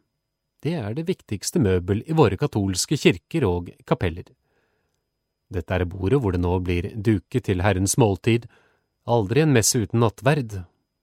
[0.64, 4.32] Det er det viktigste møbel i våre katolske kirker og kapeller.
[5.48, 8.46] Dette er bordet hvor det nå blir duket til Herrens måltid,
[9.08, 10.58] aldri en messe uten nattverd,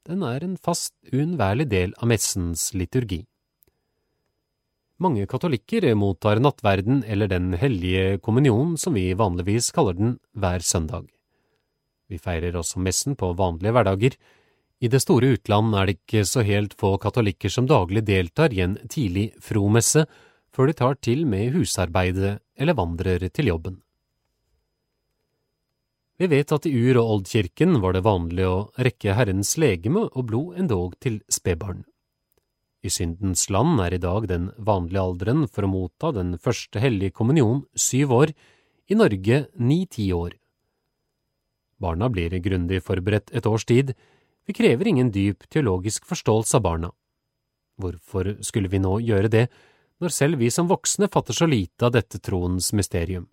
[0.06, 3.24] den er en fast, uunnværlig del av messens liturgi.
[5.02, 11.10] Mange katolikker mottar nattverden eller Den hellige kommunion, som vi vanligvis kaller den, hver søndag.
[12.08, 14.14] Vi feirer også messen på vanlige hverdager.
[14.80, 18.62] I det store utland er det ikke så helt få katolikker som daglig deltar i
[18.62, 20.06] en tidlig fromesse
[20.54, 23.82] før de tar til med husarbeidet eller vandrer til jobben.
[26.16, 30.30] Vi vet at i ur- og oldkirken var det vanlig å rekke Herrens legeme og
[30.30, 31.84] blod endog til spedbarn.
[32.86, 37.18] I syndens land er i dag den vanlige alderen for å motta den første hellige
[37.18, 38.34] kommunion syv år,
[38.88, 40.36] i Norge ni–ti år.
[41.82, 43.96] Barna blir grundig forberedt et års tid,
[44.46, 46.92] vi krever ingen dyp teologisk forståelse av barna.
[47.82, 49.48] Hvorfor skulle vi nå gjøre det,
[50.00, 53.26] når selv vi som voksne fatter så lite av dette troens mysterium?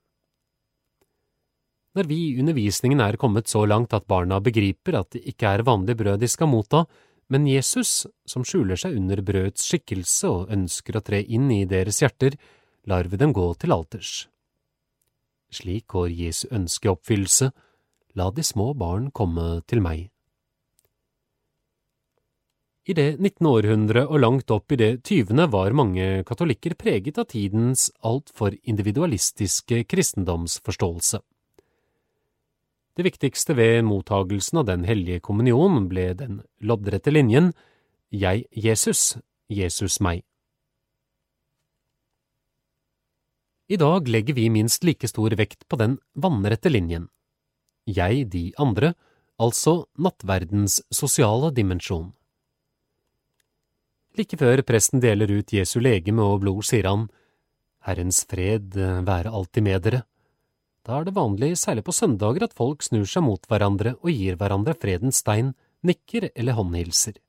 [1.92, 5.64] Når vi i undervisningen er kommet så langt at barna begriper at det ikke er
[5.66, 6.87] vanlig brød de skal motta,
[7.33, 12.00] men Jesus, som skjuler seg under brødets skikkelse og ønsker å tre inn i deres
[12.00, 12.37] hjerter,
[12.88, 14.26] lar vi dem gå til alters.
[15.52, 17.50] Slik går Jesu ønske i oppfyllelse,
[18.16, 20.09] la de små barn komme til meg.
[22.83, 23.46] I det 19.
[23.46, 29.85] århundre og langt opp i det tyvende var mange katolikker preget av tidens altfor individualistiske
[29.87, 31.20] kristendomsforståelse.
[32.92, 37.55] Det viktigste ved mottagelsen av Den hellige kommunion ble den loddrette linjen
[38.12, 39.16] Jeg Jesus,
[39.48, 40.20] Jesus meg.
[43.72, 47.09] I dag legger vi minst like stor vekt på den vannrette linjen.
[47.88, 48.92] Jeg de andre,
[49.40, 52.12] altså nattverdens sosiale dimensjon.
[54.20, 57.09] Like før presten deler ut Jesu legeme og blod, sier han,
[57.88, 60.05] Herrens fred være alltid med dere.
[60.82, 64.38] Da er det vanlig, særlig på søndager, at folk snur seg mot hverandre og gir
[64.38, 65.52] hverandre fredens stein,
[65.86, 67.20] nikker eller håndhilser.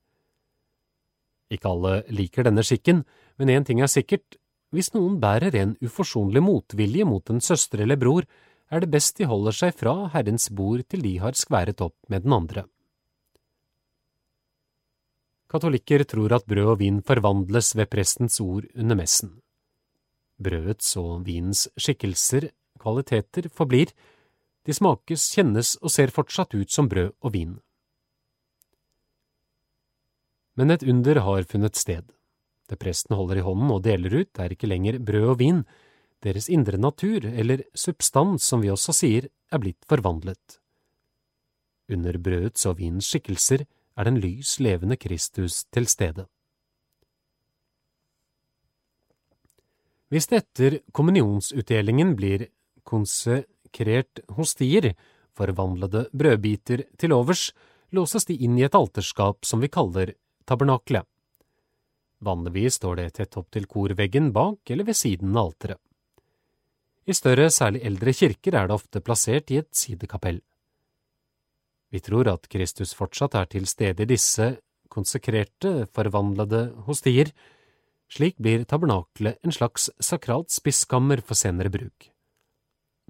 [1.53, 3.03] Ikke alle liker denne skikken,
[3.37, 4.39] men én ting er sikkert,
[4.73, 8.25] hvis noen bærer en uforsonlig motvilje mot en søster eller bror,
[8.73, 12.25] er det best de holder seg fra Herrens bord til de har skværet opp med
[12.25, 12.65] den andre.
[15.53, 19.35] Katolikker tror at brød og vin forvandles ved prestens ord under messen.
[20.41, 22.49] Brødets og vinens skikkelser
[22.84, 23.93] kvaliteter forblir,
[24.63, 27.56] de smakes, kjennes og ser fortsatt ut som brød og vin.
[30.56, 32.06] Men et under har funnet sted.
[32.69, 35.63] Det presten holder i hånden og deler ut, er ikke lenger brød og vin,
[36.24, 40.60] deres indre natur, eller substans som vi også sier, er blitt forvandlet.
[41.92, 43.65] Under brødets og vinens skikkelser
[43.98, 46.25] er den lys levende Kristus til stede.
[50.13, 52.48] Hvis det etter kommunionsutdelingen blir
[52.88, 54.94] konsekrert hostier,
[55.34, 57.52] forvandlede brødbiter til overs,
[57.94, 60.13] låses de inn i et alterskap som vi kaller
[60.50, 61.06] tabernaklet.
[62.23, 65.79] Vanligvis står det tett opp til korveggen bak eller ved siden av alteret.
[67.04, 70.40] I større, særlig eldre kirker er det ofte plassert i et sidekapell.
[71.92, 74.54] Vi tror at Kristus fortsatt er til stede i disse
[74.94, 77.34] konsekrerte, forvandlede hostier,
[78.13, 82.12] slik blir tabernaklet en slags sakralt spiskammer for senere bruk.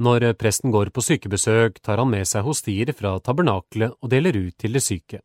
[0.01, 4.55] Når presten går på sykebesøk, tar han med seg hostier fra tabernaklet og deler ut
[4.57, 5.21] til de syke.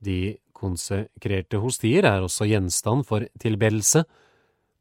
[0.00, 4.04] De Konsekrerte hostier er også gjenstand for tilbedelse.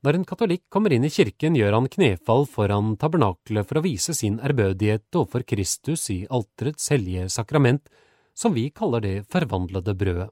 [0.04, 4.16] Når en katolikk kommer inn i kirken, gjør han knefall foran tabernakelet for å vise
[4.16, 7.88] sin ærbødighet overfor Kristus i alterets hellige sakrament,
[8.36, 10.30] som vi kaller det forvandlede brødet.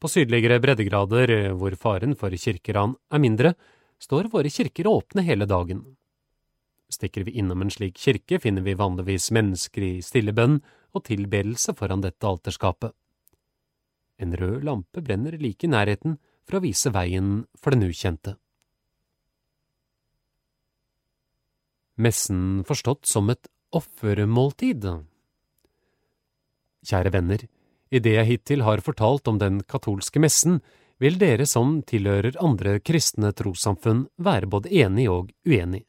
[0.00, 3.54] På sydligere breddegrader, hvor faren for kirkeran er mindre,
[4.00, 5.82] står våre kirker åpne hele dagen.
[6.90, 10.58] Stikker vi innom en slik kirke, finner vi vanligvis mennesker i stille bønn
[10.96, 12.92] og tilbedelse foran dette alterskapet.
[14.20, 18.34] En rød lampe brenner like i nærheten for å vise veien for den ukjente.
[22.00, 24.86] Messen forstått som et offermåltid
[26.80, 27.42] Kjære venner,
[27.92, 30.60] i det jeg hittil har fortalt om den katolske messen,
[31.00, 35.84] vil dere som tilhører andre kristne trossamfunn være både enig og uenig.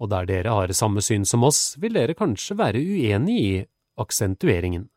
[0.00, 3.54] Og der dere har samme syn som oss, vil dere kanskje være uenig i
[3.96, 4.88] aksentueringen.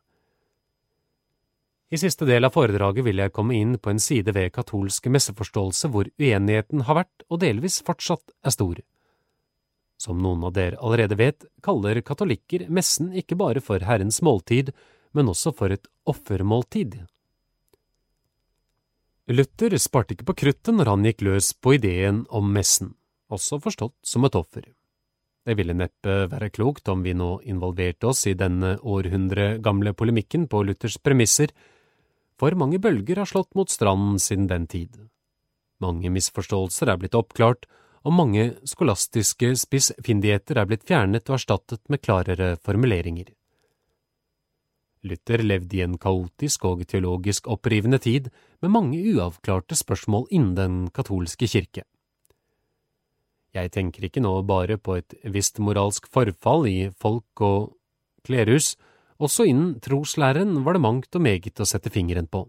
[1.90, 5.90] I siste del av foredraget vil jeg komme inn på en side ved katolsk messeforståelse
[5.90, 8.82] hvor uenigheten har vært og delvis fortsatt er stor.
[10.00, 14.70] Som noen av dere allerede vet, kaller katolikker messen ikke bare for Herrens måltid,
[15.18, 17.02] men også for et offermåltid.
[19.30, 22.94] Luther sparte ikke på kruttet når han gikk løs på ideen om messen,
[23.34, 24.70] også forstått som et offer.
[25.48, 30.48] Det ville neppe være klokt om vi nå involverte oss i denne århundre gamle polemikken
[30.52, 31.54] på Luthers premisser,
[32.40, 34.96] for mange bølger har slått mot stranden siden den tid.
[35.80, 37.66] Mange misforståelser er blitt oppklart,
[38.04, 43.34] og mange skolastiske spissfindigheter er blitt fjernet og erstattet med klarere formuleringer.
[45.04, 48.28] Luther levde i en kaotisk og teologisk opprivende tid
[48.62, 51.86] med mange uavklarte spørsmål innen den katolske kirke.
[53.56, 57.72] Jeg tenker ikke nå bare på et visst moralsk forfall i folk og
[58.28, 58.76] klerhus,
[59.20, 62.46] også innen troslæren var det mangt og meget å sette fingeren på.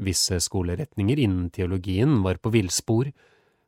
[0.00, 3.10] Visse skoleretninger innen teologien var på villspor,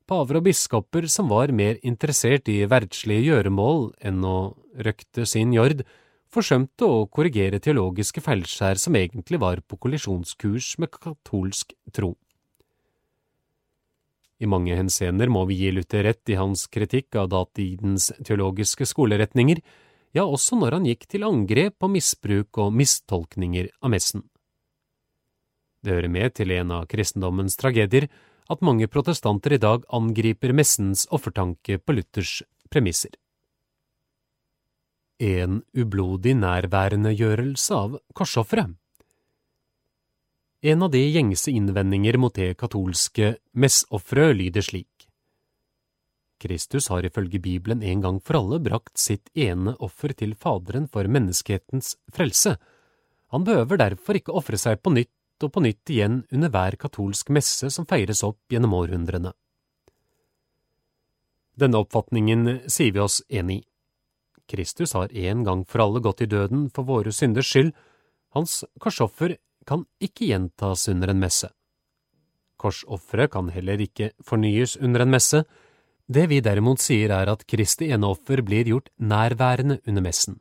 [0.09, 4.39] paver og biskoper som var mer interessert i verdslige gjøremål enn å
[4.87, 5.85] røkte sin jord,
[6.33, 12.15] forsømte å korrigere teologiske feilskjær som egentlig var på kollisjonskurs med katolsk tro.
[14.43, 19.63] I mange henseender må vi gi Luther rett i hans kritikk av datidens teologiske skoleretninger,
[20.13, 24.27] ja, også når han gikk til angrep på misbruk og mistolkninger av messen.
[25.83, 28.09] Det hører med til en av kristendommens tragedier
[28.51, 33.15] at mange protestanter i dag angriper messens offertanke på Luthers premisser.
[35.23, 38.75] En ublodig nærværendegjørelse av korsofferet
[40.63, 45.09] En av de gjengse innvendinger mot det katolske messofferet lyder slik.
[46.39, 51.11] Kristus har ifølge Bibelen en gang for alle brakt sitt ene offer til Faderen for
[51.11, 52.55] menneskehetens frelse.
[53.35, 57.35] Han behøver derfor ikke ofre seg på nytt og på nytt igjen under hver katolsk
[57.35, 59.35] messe som feires opp gjennom århundrene.
[61.59, 63.69] Denne oppfatningen sier vi oss enig i.
[64.53, 67.73] Kristus har en gang for alle gått i døden for våre synders skyld.
[68.35, 71.51] Hans korsoffer kan ikke gjentas under en messe.
[72.57, 75.43] Korsofferet kan heller ikke fornyes under en messe,
[76.13, 80.41] det vi derimot sier er at Kristi ene offer blir gjort nærværende under messen.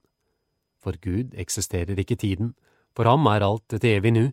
[0.82, 2.56] For Gud eksisterer ikke tiden,
[2.96, 4.26] for ham er alt et evig nu.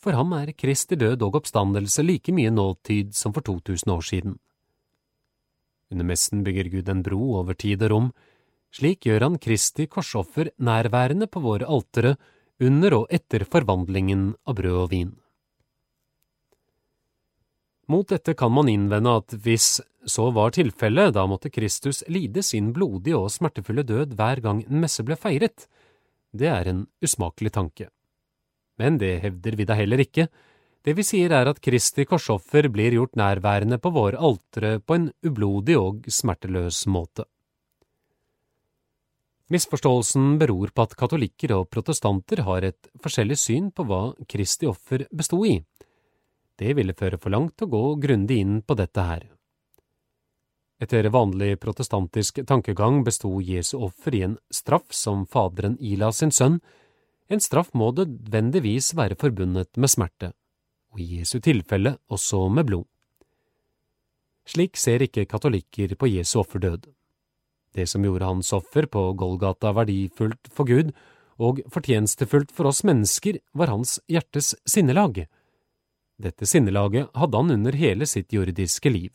[0.00, 4.38] For ham er Kristi død og oppstandelse like mye nåtid som for 2000 år siden.
[5.92, 8.08] Under messen bygger Gud en bro over tid og rom,
[8.74, 12.16] slik gjør han Kristi korsoffer nærværende på våre altere
[12.62, 15.12] under og etter forvandlingen av brød og vin.
[17.86, 19.76] Mot dette kan man innvende at hvis
[20.06, 24.82] så var tilfellet, da måtte Kristus lide sin blodige og smertefulle død hver gang en
[24.82, 25.68] messe ble feiret.
[26.34, 27.88] Det er en usmakelig tanke.
[28.78, 30.26] Men det hevder vi da heller ikke.
[30.86, 35.08] Det vi sier er at Kristi korsoffer blir gjort nærværende på våre altre på en
[35.26, 37.26] ublodig og smerteløs måte.
[39.48, 45.04] Misforståelsen beror på at katolikker og protestanter har et forskjellig syn på hva Kristi offer
[45.14, 45.60] bestod i.
[46.58, 49.28] Det ville føre for langt å gå grundig inn på dette her.
[50.82, 56.58] Etter vanlig protestantisk tankegang besto Jesu offer i en straff som Faderen ila sin sønn.
[57.30, 60.32] En straff må nødvendigvis være forbundet med smerte,
[60.92, 62.90] og i Jesu tilfelle også med blod.
[64.46, 66.90] Slik ser ikke katolikker på Jesu offerdød.
[67.76, 70.94] Det som gjorde hans offer på Golgata verdifullt for Gud
[71.36, 75.26] og fortjenestefullt for oss mennesker, var hans hjertes sinnelag.
[76.16, 79.12] Dette sinnelaget hadde han under hele sitt jordiske liv.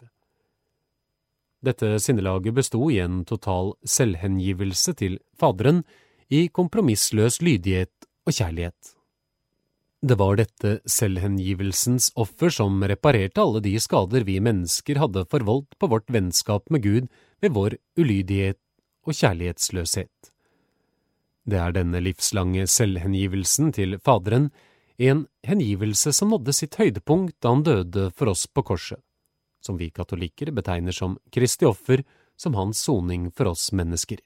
[1.65, 5.83] Dette sinnelaget besto i en total selvhengivelse til Faderen,
[6.31, 8.93] i kompromissløs lydighet og kjærlighet.
[10.01, 15.89] Det var dette selvhengivelsens offer som reparerte alle de skader vi mennesker hadde forvoldt på
[15.91, 17.11] vårt vennskap med Gud
[17.41, 18.59] ved vår ulydighet
[19.07, 20.31] og kjærlighetsløshet.
[21.49, 24.51] Det er denne livslange selvhengivelsen til Faderen,
[25.01, 29.01] en hengivelse som nådde sitt høydepunkt da han døde for oss på korset,
[29.61, 32.03] som vi katolikker betegner som Kristi offer,
[32.37, 34.21] som hans soning for oss mennesker.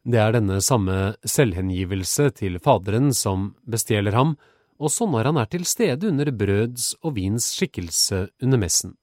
[0.00, 4.38] Det er denne samme selvhengivelse til Faderen som bestjeler ham,
[4.80, 8.96] også når han er til stede under brøds og vins skikkelse under messen.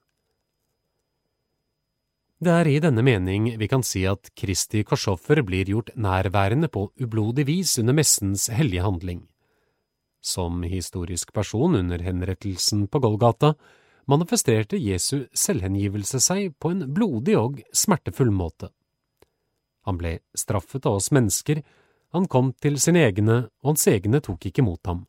[2.38, 6.84] Det er i denne mening vi kan si at Kristi korsoffer blir gjort nærværende på
[7.02, 9.24] ublodig vis under messens hellige handling.
[10.22, 13.56] Som historisk person under henrettelsen på Golgata
[14.06, 18.70] manifesterte Jesu selvhengivelse seg på en blodig og smertefull måte.
[19.82, 21.64] Han ble straffet av oss mennesker,
[22.14, 25.06] han kom til sine egne, og hans egne tok ikke mot ham.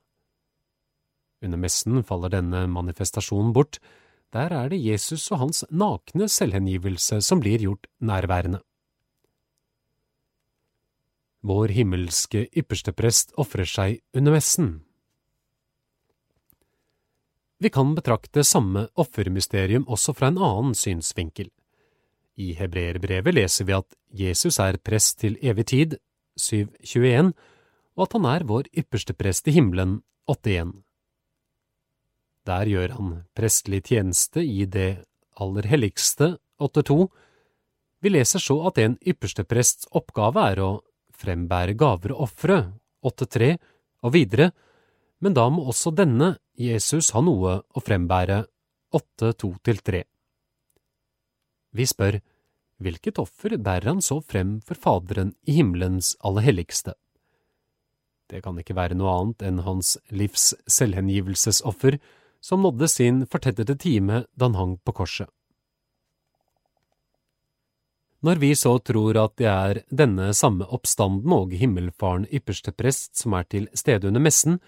[1.46, 3.78] Under messen faller denne manifestasjonen bort,
[4.34, 8.62] der er det Jesus og hans nakne selvhengivelse som blir gjort nærværende.
[11.42, 14.70] Vår himmelske yppersteprest ofrer seg under messen.
[17.60, 21.50] Vi kan betrakte samme offermysterium også fra en annen synsvinkel.
[22.40, 25.98] I hebreerbrevet leser vi at Jesus er prest til evig tid,
[26.40, 27.34] 7.21,
[28.00, 30.00] og at han er vår ypperste prest i himmelen,
[30.32, 30.72] 8.1.
[32.50, 35.04] Der gjør han prestelig tjeneste i det
[35.40, 37.06] aller helligste, 8.2.
[38.02, 40.70] Vi leser så at en ypperste prests oppgave er å
[41.20, 42.62] frembære gaver og ofre,
[43.06, 43.54] 8.3,
[44.08, 44.50] og videre,
[45.20, 48.42] men da må også denne, Jesus, ha noe å frembære,
[48.96, 50.02] 8.2-3.
[51.76, 52.18] Vi spør,
[52.80, 56.96] hvilket offer bærer han så frem for Faderen i himmelens aller helligste?
[58.30, 62.00] Det kan ikke være noe annet enn hans livs selvhengivelsesoffer,
[62.42, 65.30] som nådde sin fortettede time da han hang på korset.
[68.20, 73.36] Når vi så tror at det er denne samme oppstanden og himmelfaren ypperste prest som
[73.38, 74.60] er til stede under messen,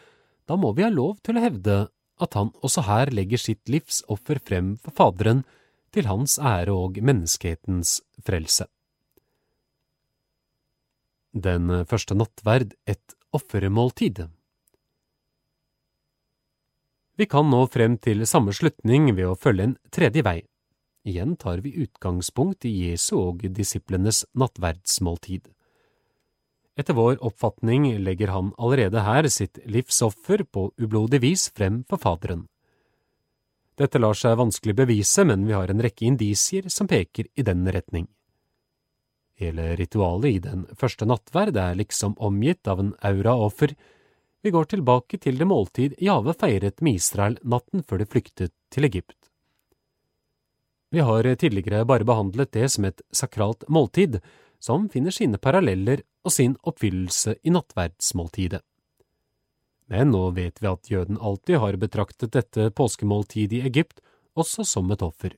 [0.47, 1.79] da må vi ha lov til å hevde
[2.21, 5.43] at han også her legger sitt livs offer frem for Faderen
[5.91, 8.69] til hans ære og menneskehetens frelse.
[11.31, 14.25] Den første nattverd et offermåltid.
[17.19, 20.39] Vi kan nå frem til samme slutning ved å følge en tredje vei.
[21.07, 25.49] Igjen tar vi utgangspunkt i Jesu og disiplenes nattverdsmåltid.
[26.79, 32.45] Etter vår oppfatning legger han allerede her sitt livsoffer på ublodig vis frem for Faderen.
[33.79, 37.65] Dette lar seg vanskelig bevise, men vi har en rekke indisier som peker i den
[37.71, 38.07] retning.
[39.41, 43.73] Hele ritualet i den første nattverd er liksom omgitt av en aura offer.
[44.41, 48.87] Vi går tilbake til det måltid Jave feiret med Israel natten før de flyktet til
[48.87, 49.17] Egypt.
[50.91, 54.17] Vi har tidligere bare behandlet det som et sakralt måltid,
[54.59, 58.61] som finner sine paralleller og sin oppfyllelse i nattverdsmåltidet.
[59.91, 64.01] Men nå vet vi at jøden alltid har betraktet dette påskemåltidet i Egypt
[64.39, 65.35] også som et offer.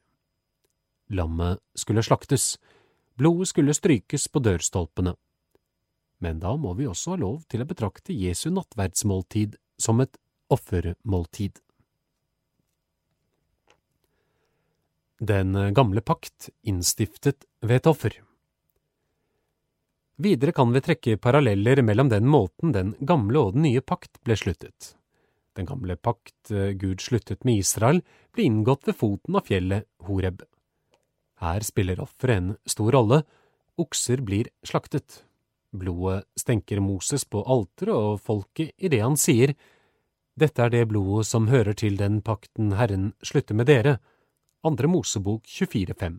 [1.10, 2.58] Lammet skulle slaktes,
[3.18, 5.16] blodet skulle strykes på dørstolpene.
[6.24, 10.16] Men da må vi også ha lov til å betrakte Jesu nattverdsmåltid som et
[10.54, 11.60] offermåltid.
[15.24, 18.16] Den gamle pakt innstiftet ved et offer.
[20.24, 24.38] Videre kan vi trekke paralleller mellom den måten den gamle og den nye pakt ble
[24.38, 24.94] sluttet.
[25.58, 28.02] Den gamle pakt eh, Gud sluttet med Israel,
[28.34, 30.44] ble inngått ved foten av fjellet Horeb.
[31.42, 33.24] Her spiller offeret en stor rolle,
[33.78, 35.24] okser blir slaktet.
[35.74, 39.56] Blodet stenker Moses på alteret og folket i det han sier,
[40.34, 43.98] dette er det blodet som hører til den pakten Herren slutter med dere,
[44.66, 46.18] andre Mosebok 24,5.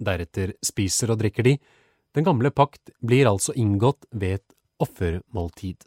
[0.00, 1.58] Deretter spiser og drikker de,
[2.16, 5.84] den gamle pakt blir altså inngått ved et offermåltid.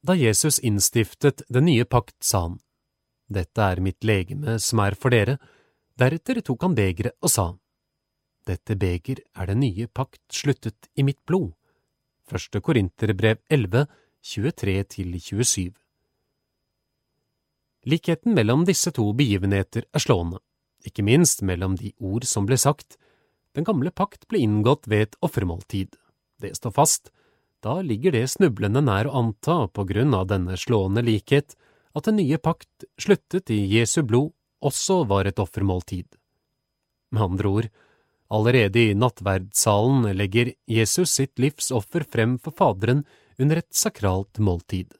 [0.00, 2.60] Da Jesus innstiftet den nye pakt, sa han,
[3.30, 5.36] Dette er mitt legeme som er for dere.
[6.00, 7.44] Deretter tok han begeret og sa,
[8.48, 11.52] Dette beger er den nye pakt sluttet i mitt blod.
[12.30, 13.86] Første Korinterbrev 11,
[14.24, 15.72] 23–27
[17.88, 20.38] Likheten mellom disse to begivenheter er slående,
[20.84, 22.98] ikke minst mellom de ord som ble sagt,
[23.56, 25.96] den gamle pakt ble inngått ved et offermåltid.
[26.40, 27.10] Det står fast.
[27.60, 31.56] Da ligger det snublende nær å anta, på grunn av denne slående likhet,
[31.96, 34.32] at den nye pakt, sluttet i Jesu blod,
[34.64, 36.06] også var et offermåltid.
[37.10, 37.68] Med andre ord,
[38.30, 43.04] allerede i nattverdssalen legger Jesus sitt livs offer frem for Faderen
[43.40, 44.94] under et sakralt måltid.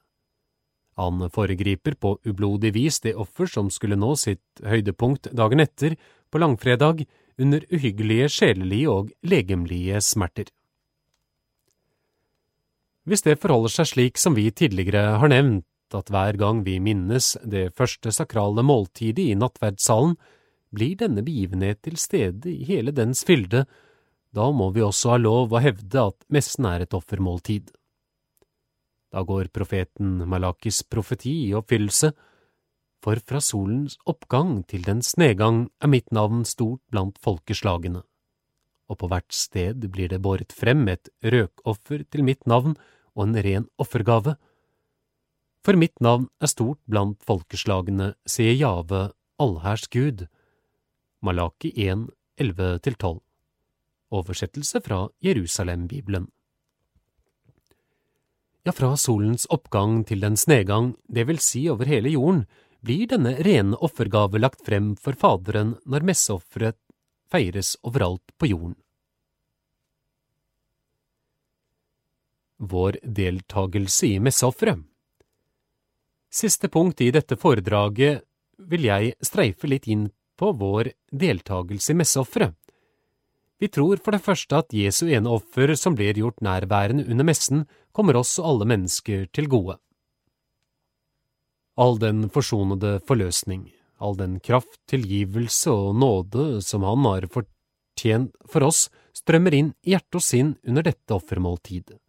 [0.99, 5.95] Han foregriper på ublodig vis det offer som skulle nå sitt høydepunkt dagen etter,
[6.31, 7.05] på langfredag,
[7.41, 10.51] under uhyggelige sjelelige og legemlige smerter.
[13.07, 15.65] Hvis det forholder seg slik som vi tidligere har nevnt,
[15.95, 20.13] at hver gang vi minnes det første sakrale måltidet i nattverdssalen,
[20.71, 23.65] blir denne begivenhet til stede i hele dens fylde,
[24.31, 27.71] da må vi også ha lov å hevde at messen er et offermåltid.
[29.11, 32.13] Da går profeten Malakis profeti i oppfyllelse,
[33.01, 38.03] for fra solens oppgang til dens nedgang er mitt navn stort blant folkeslagene,
[38.87, 42.77] og på hvert sted blir det båret frem et røkoffer til mitt navn
[43.15, 44.37] og en ren offergave.
[45.65, 49.09] For mitt navn er stort blant folkeslagene, sier Jave,
[49.41, 50.27] allhærs Gud.
[51.21, 53.19] Malaki 1, 11–12
[54.09, 56.27] Oversettelse fra Jerusalem-bibelen.
[58.63, 62.47] Ja, fra solens oppgang til dens nedgang, det vil si over hele jorden,
[62.81, 66.79] blir denne rene offergave lagt frem for Faderen når messeofferet
[67.29, 68.73] feires overalt på jorden.
[72.57, 74.81] Vår deltagelse i messeofferet.
[76.33, 78.25] Siste punkt i dette foredraget
[78.57, 80.07] vil jeg streife litt inn
[80.41, 82.55] på vår deltakelse i messeofferet.
[83.61, 87.67] Vi tror for det første at Jesu ene offer som blir gjort nærværende under messen,
[87.93, 89.77] kommer oss og alle mennesker til gode.
[91.77, 93.67] All den forsonede forløsning,
[94.01, 99.93] all den kraft, tilgivelse og nåde som Han har fortjent for oss, strømmer inn i
[99.93, 101.99] hjerte og sinn under dette offermåltidet.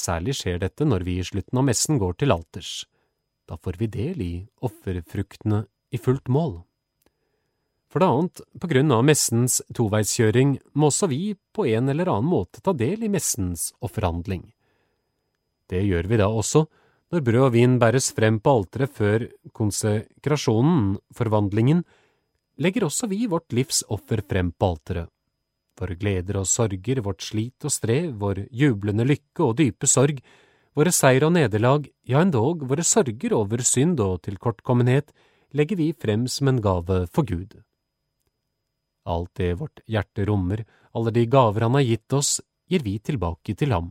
[0.00, 2.86] Særlig skjer dette når vi i slutten av messen går til alters.
[3.44, 4.34] Da får vi del i
[4.64, 6.62] offerfruktene i fullt mål.
[7.94, 12.26] For det annet, på grunn av messens toveiskjøring må også vi på en eller annen
[12.26, 14.48] måte ta del i messens offerhandling.
[15.70, 16.64] Det gjør vi da også
[17.14, 19.24] når brød og vin bæres frem på alteret før
[19.54, 21.84] konsekrasjonen, forvandlingen,
[22.58, 25.12] legger også vi vårt livs offer frem på alteret.
[25.78, 30.18] Våre gleder og sorger, vårt slit og strev, vår jublende lykke og dype sorg,
[30.74, 35.14] våre seier og nederlag, ja endog våre sorger over synd og tilkortkommenhet,
[35.54, 37.54] legger vi frem som en gave for Gud.
[39.04, 43.54] Alt det vårt hjerte rommer, alle de gaver Han har gitt oss, gir vi tilbake
[43.54, 43.90] til ham.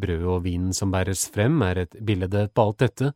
[0.00, 3.12] Brødet og vinen som bæres frem, er et bilde på alt dette,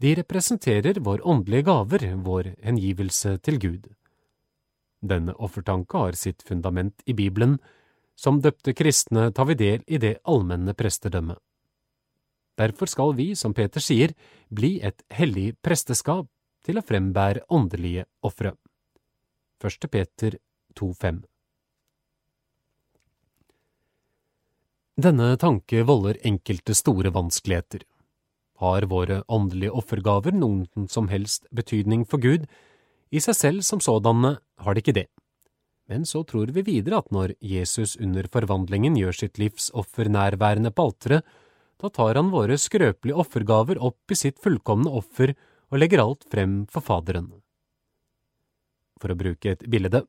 [0.00, 3.86] de representerer vår åndelige gaver, vår hengivelse til Gud.
[5.04, 7.58] Denne offertanke har sitt fundament i Bibelen,
[8.16, 11.38] som døpte kristne tar vi del i det allmenne prestedømmet.
[12.56, 14.14] Derfor skal vi, som Peter sier,
[14.48, 16.28] bli et hellig presteskap
[16.64, 18.54] til å frembære åndelige ofre.
[19.64, 19.88] 1.
[19.88, 20.34] Peter
[20.76, 21.22] 2,5
[25.00, 27.86] Denne tanke volder enkelte store vanskeligheter.
[28.60, 32.44] Har våre åndelige offergaver noen som helst betydning for Gud?
[33.08, 35.06] I seg selv som sådanne har det ikke det.
[35.88, 40.74] Men så tror vi videre at når Jesus under forvandlingen gjør sitt livs offer nærværende
[40.76, 41.24] på alteret,
[41.80, 45.32] da tar han våre skrøpelige offergaver opp i sitt fullkomne offer
[45.72, 47.32] og legger alt frem for Faderen
[49.00, 50.04] for å bruke et bilde.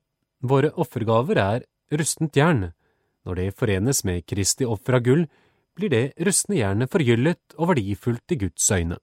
[0.46, 1.66] Våre offergaver er
[1.96, 2.72] rustent jern.
[3.26, 5.26] Når det forenes med Kristi offer av gull,
[5.76, 9.00] blir det rustne jernet forgyllet og verdifullt i Guds øyne.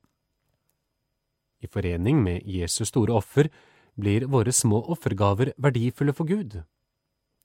[1.62, 3.50] I forening med Jesus store offer
[3.98, 6.62] blir våre små offergaver verdifulle for Gud.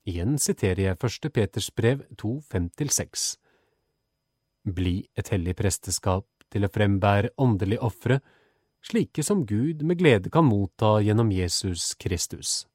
[0.08, 3.28] Igjen siterer jeg første Peters brev 2, 5–6.
[4.64, 8.20] Bli et hellig presteskap til å frembære åndelige ofre,
[8.88, 12.66] slike som Gud med glede kan motta gjennom Jesus Kristus.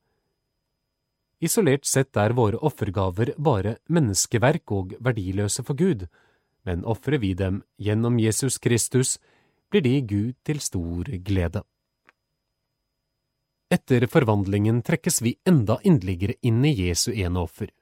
[1.44, 6.06] Isolert sett er våre offergaver bare menneskeverk og verdiløse for Gud,
[6.64, 9.18] men ofrer vi dem gjennom Jesus Kristus,
[9.72, 11.64] blir de Gud til stor glede.
[13.74, 17.74] Etter forvandlingen trekkes vi enda inderligere inn i Jesu ene offer.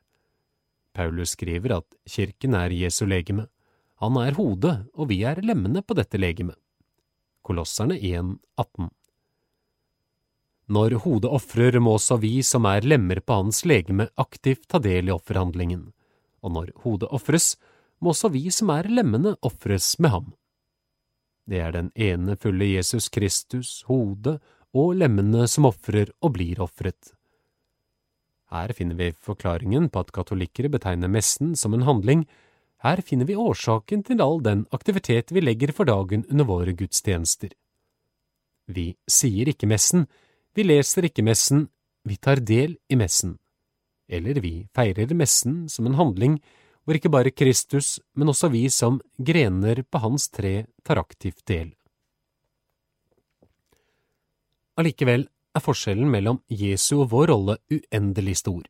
[0.96, 3.50] Paulus skriver at kirken er Jesu legeme.
[4.02, 6.56] Han er hodet, og vi er lemmene på dette legemet.
[7.42, 8.90] Kolosserne 1, 18.
[10.72, 15.10] Når hodet ofrer, må også vi som er lemmer på hans legeme, aktivt ta del
[15.10, 15.88] i offerhandlingen,
[16.46, 17.56] og når hodet ofres,
[18.00, 20.30] må også vi som er lemmene, ofres med ham.
[21.50, 24.38] Det er den ene fulle Jesus Kristus, hodet
[24.72, 27.12] og lemmene som ofrer og blir ofret.
[28.52, 32.26] Her finner vi forklaringen på at katolikkere betegner messen som en handling
[32.82, 37.54] her finner vi årsaken til all den aktivitet vi legger for dagen under våre gudstjenester.
[38.66, 40.08] Vi sier ikke messen,
[40.56, 41.68] vi leser ikke messen,
[42.08, 43.38] vi tar del i messen.
[44.10, 46.40] Eller vi feirer messen som en handling,
[46.84, 51.70] hvor ikke bare Kristus, men også vi som grener på hans tre tar aktivt del.
[54.82, 58.64] Allikevel er forskjellen mellom Jesu og vår rolle uendelig stor.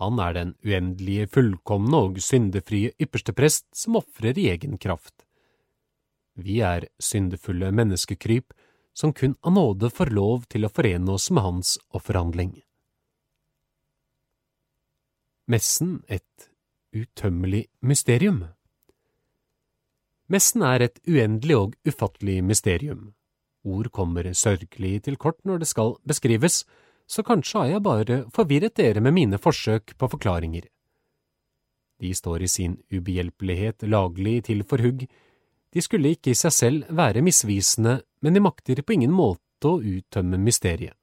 [0.00, 5.26] Han er den uendelige, fullkomne og syndefrie ypperste prest som ofrer i egen kraft.
[6.40, 8.54] Vi er syndefulle menneskekryp
[8.96, 12.54] som kun av nåde får lov til å forene oss med hans offerhandling.
[15.50, 16.48] Messen et
[16.96, 18.44] utømmelig mysterium
[20.30, 23.10] Messen er et uendelig og ufattelig mysterium.
[23.66, 26.62] Ord kommer sørgelig til kort når det skal beskrives,
[27.10, 30.68] så kanskje har jeg bare forvirret dere med mine forsøk på forklaringer.
[32.00, 35.04] De står i sin ubehjelpelighet laglig til for hugg,
[35.70, 39.78] de skulle ikke i seg selv være misvisende, men de makter på ingen måte å
[39.78, 40.96] uttømme mysteriet.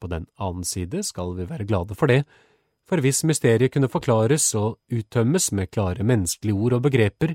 [0.00, 2.22] På den annen side skal vi være glade for det,
[2.84, 7.34] for hvis mysteriet kunne forklares og uttømmes med klare menneskelige ord og begreper,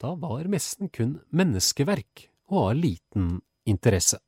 [0.00, 3.32] da var messen kun menneskeverk og av liten
[3.68, 4.20] interesse.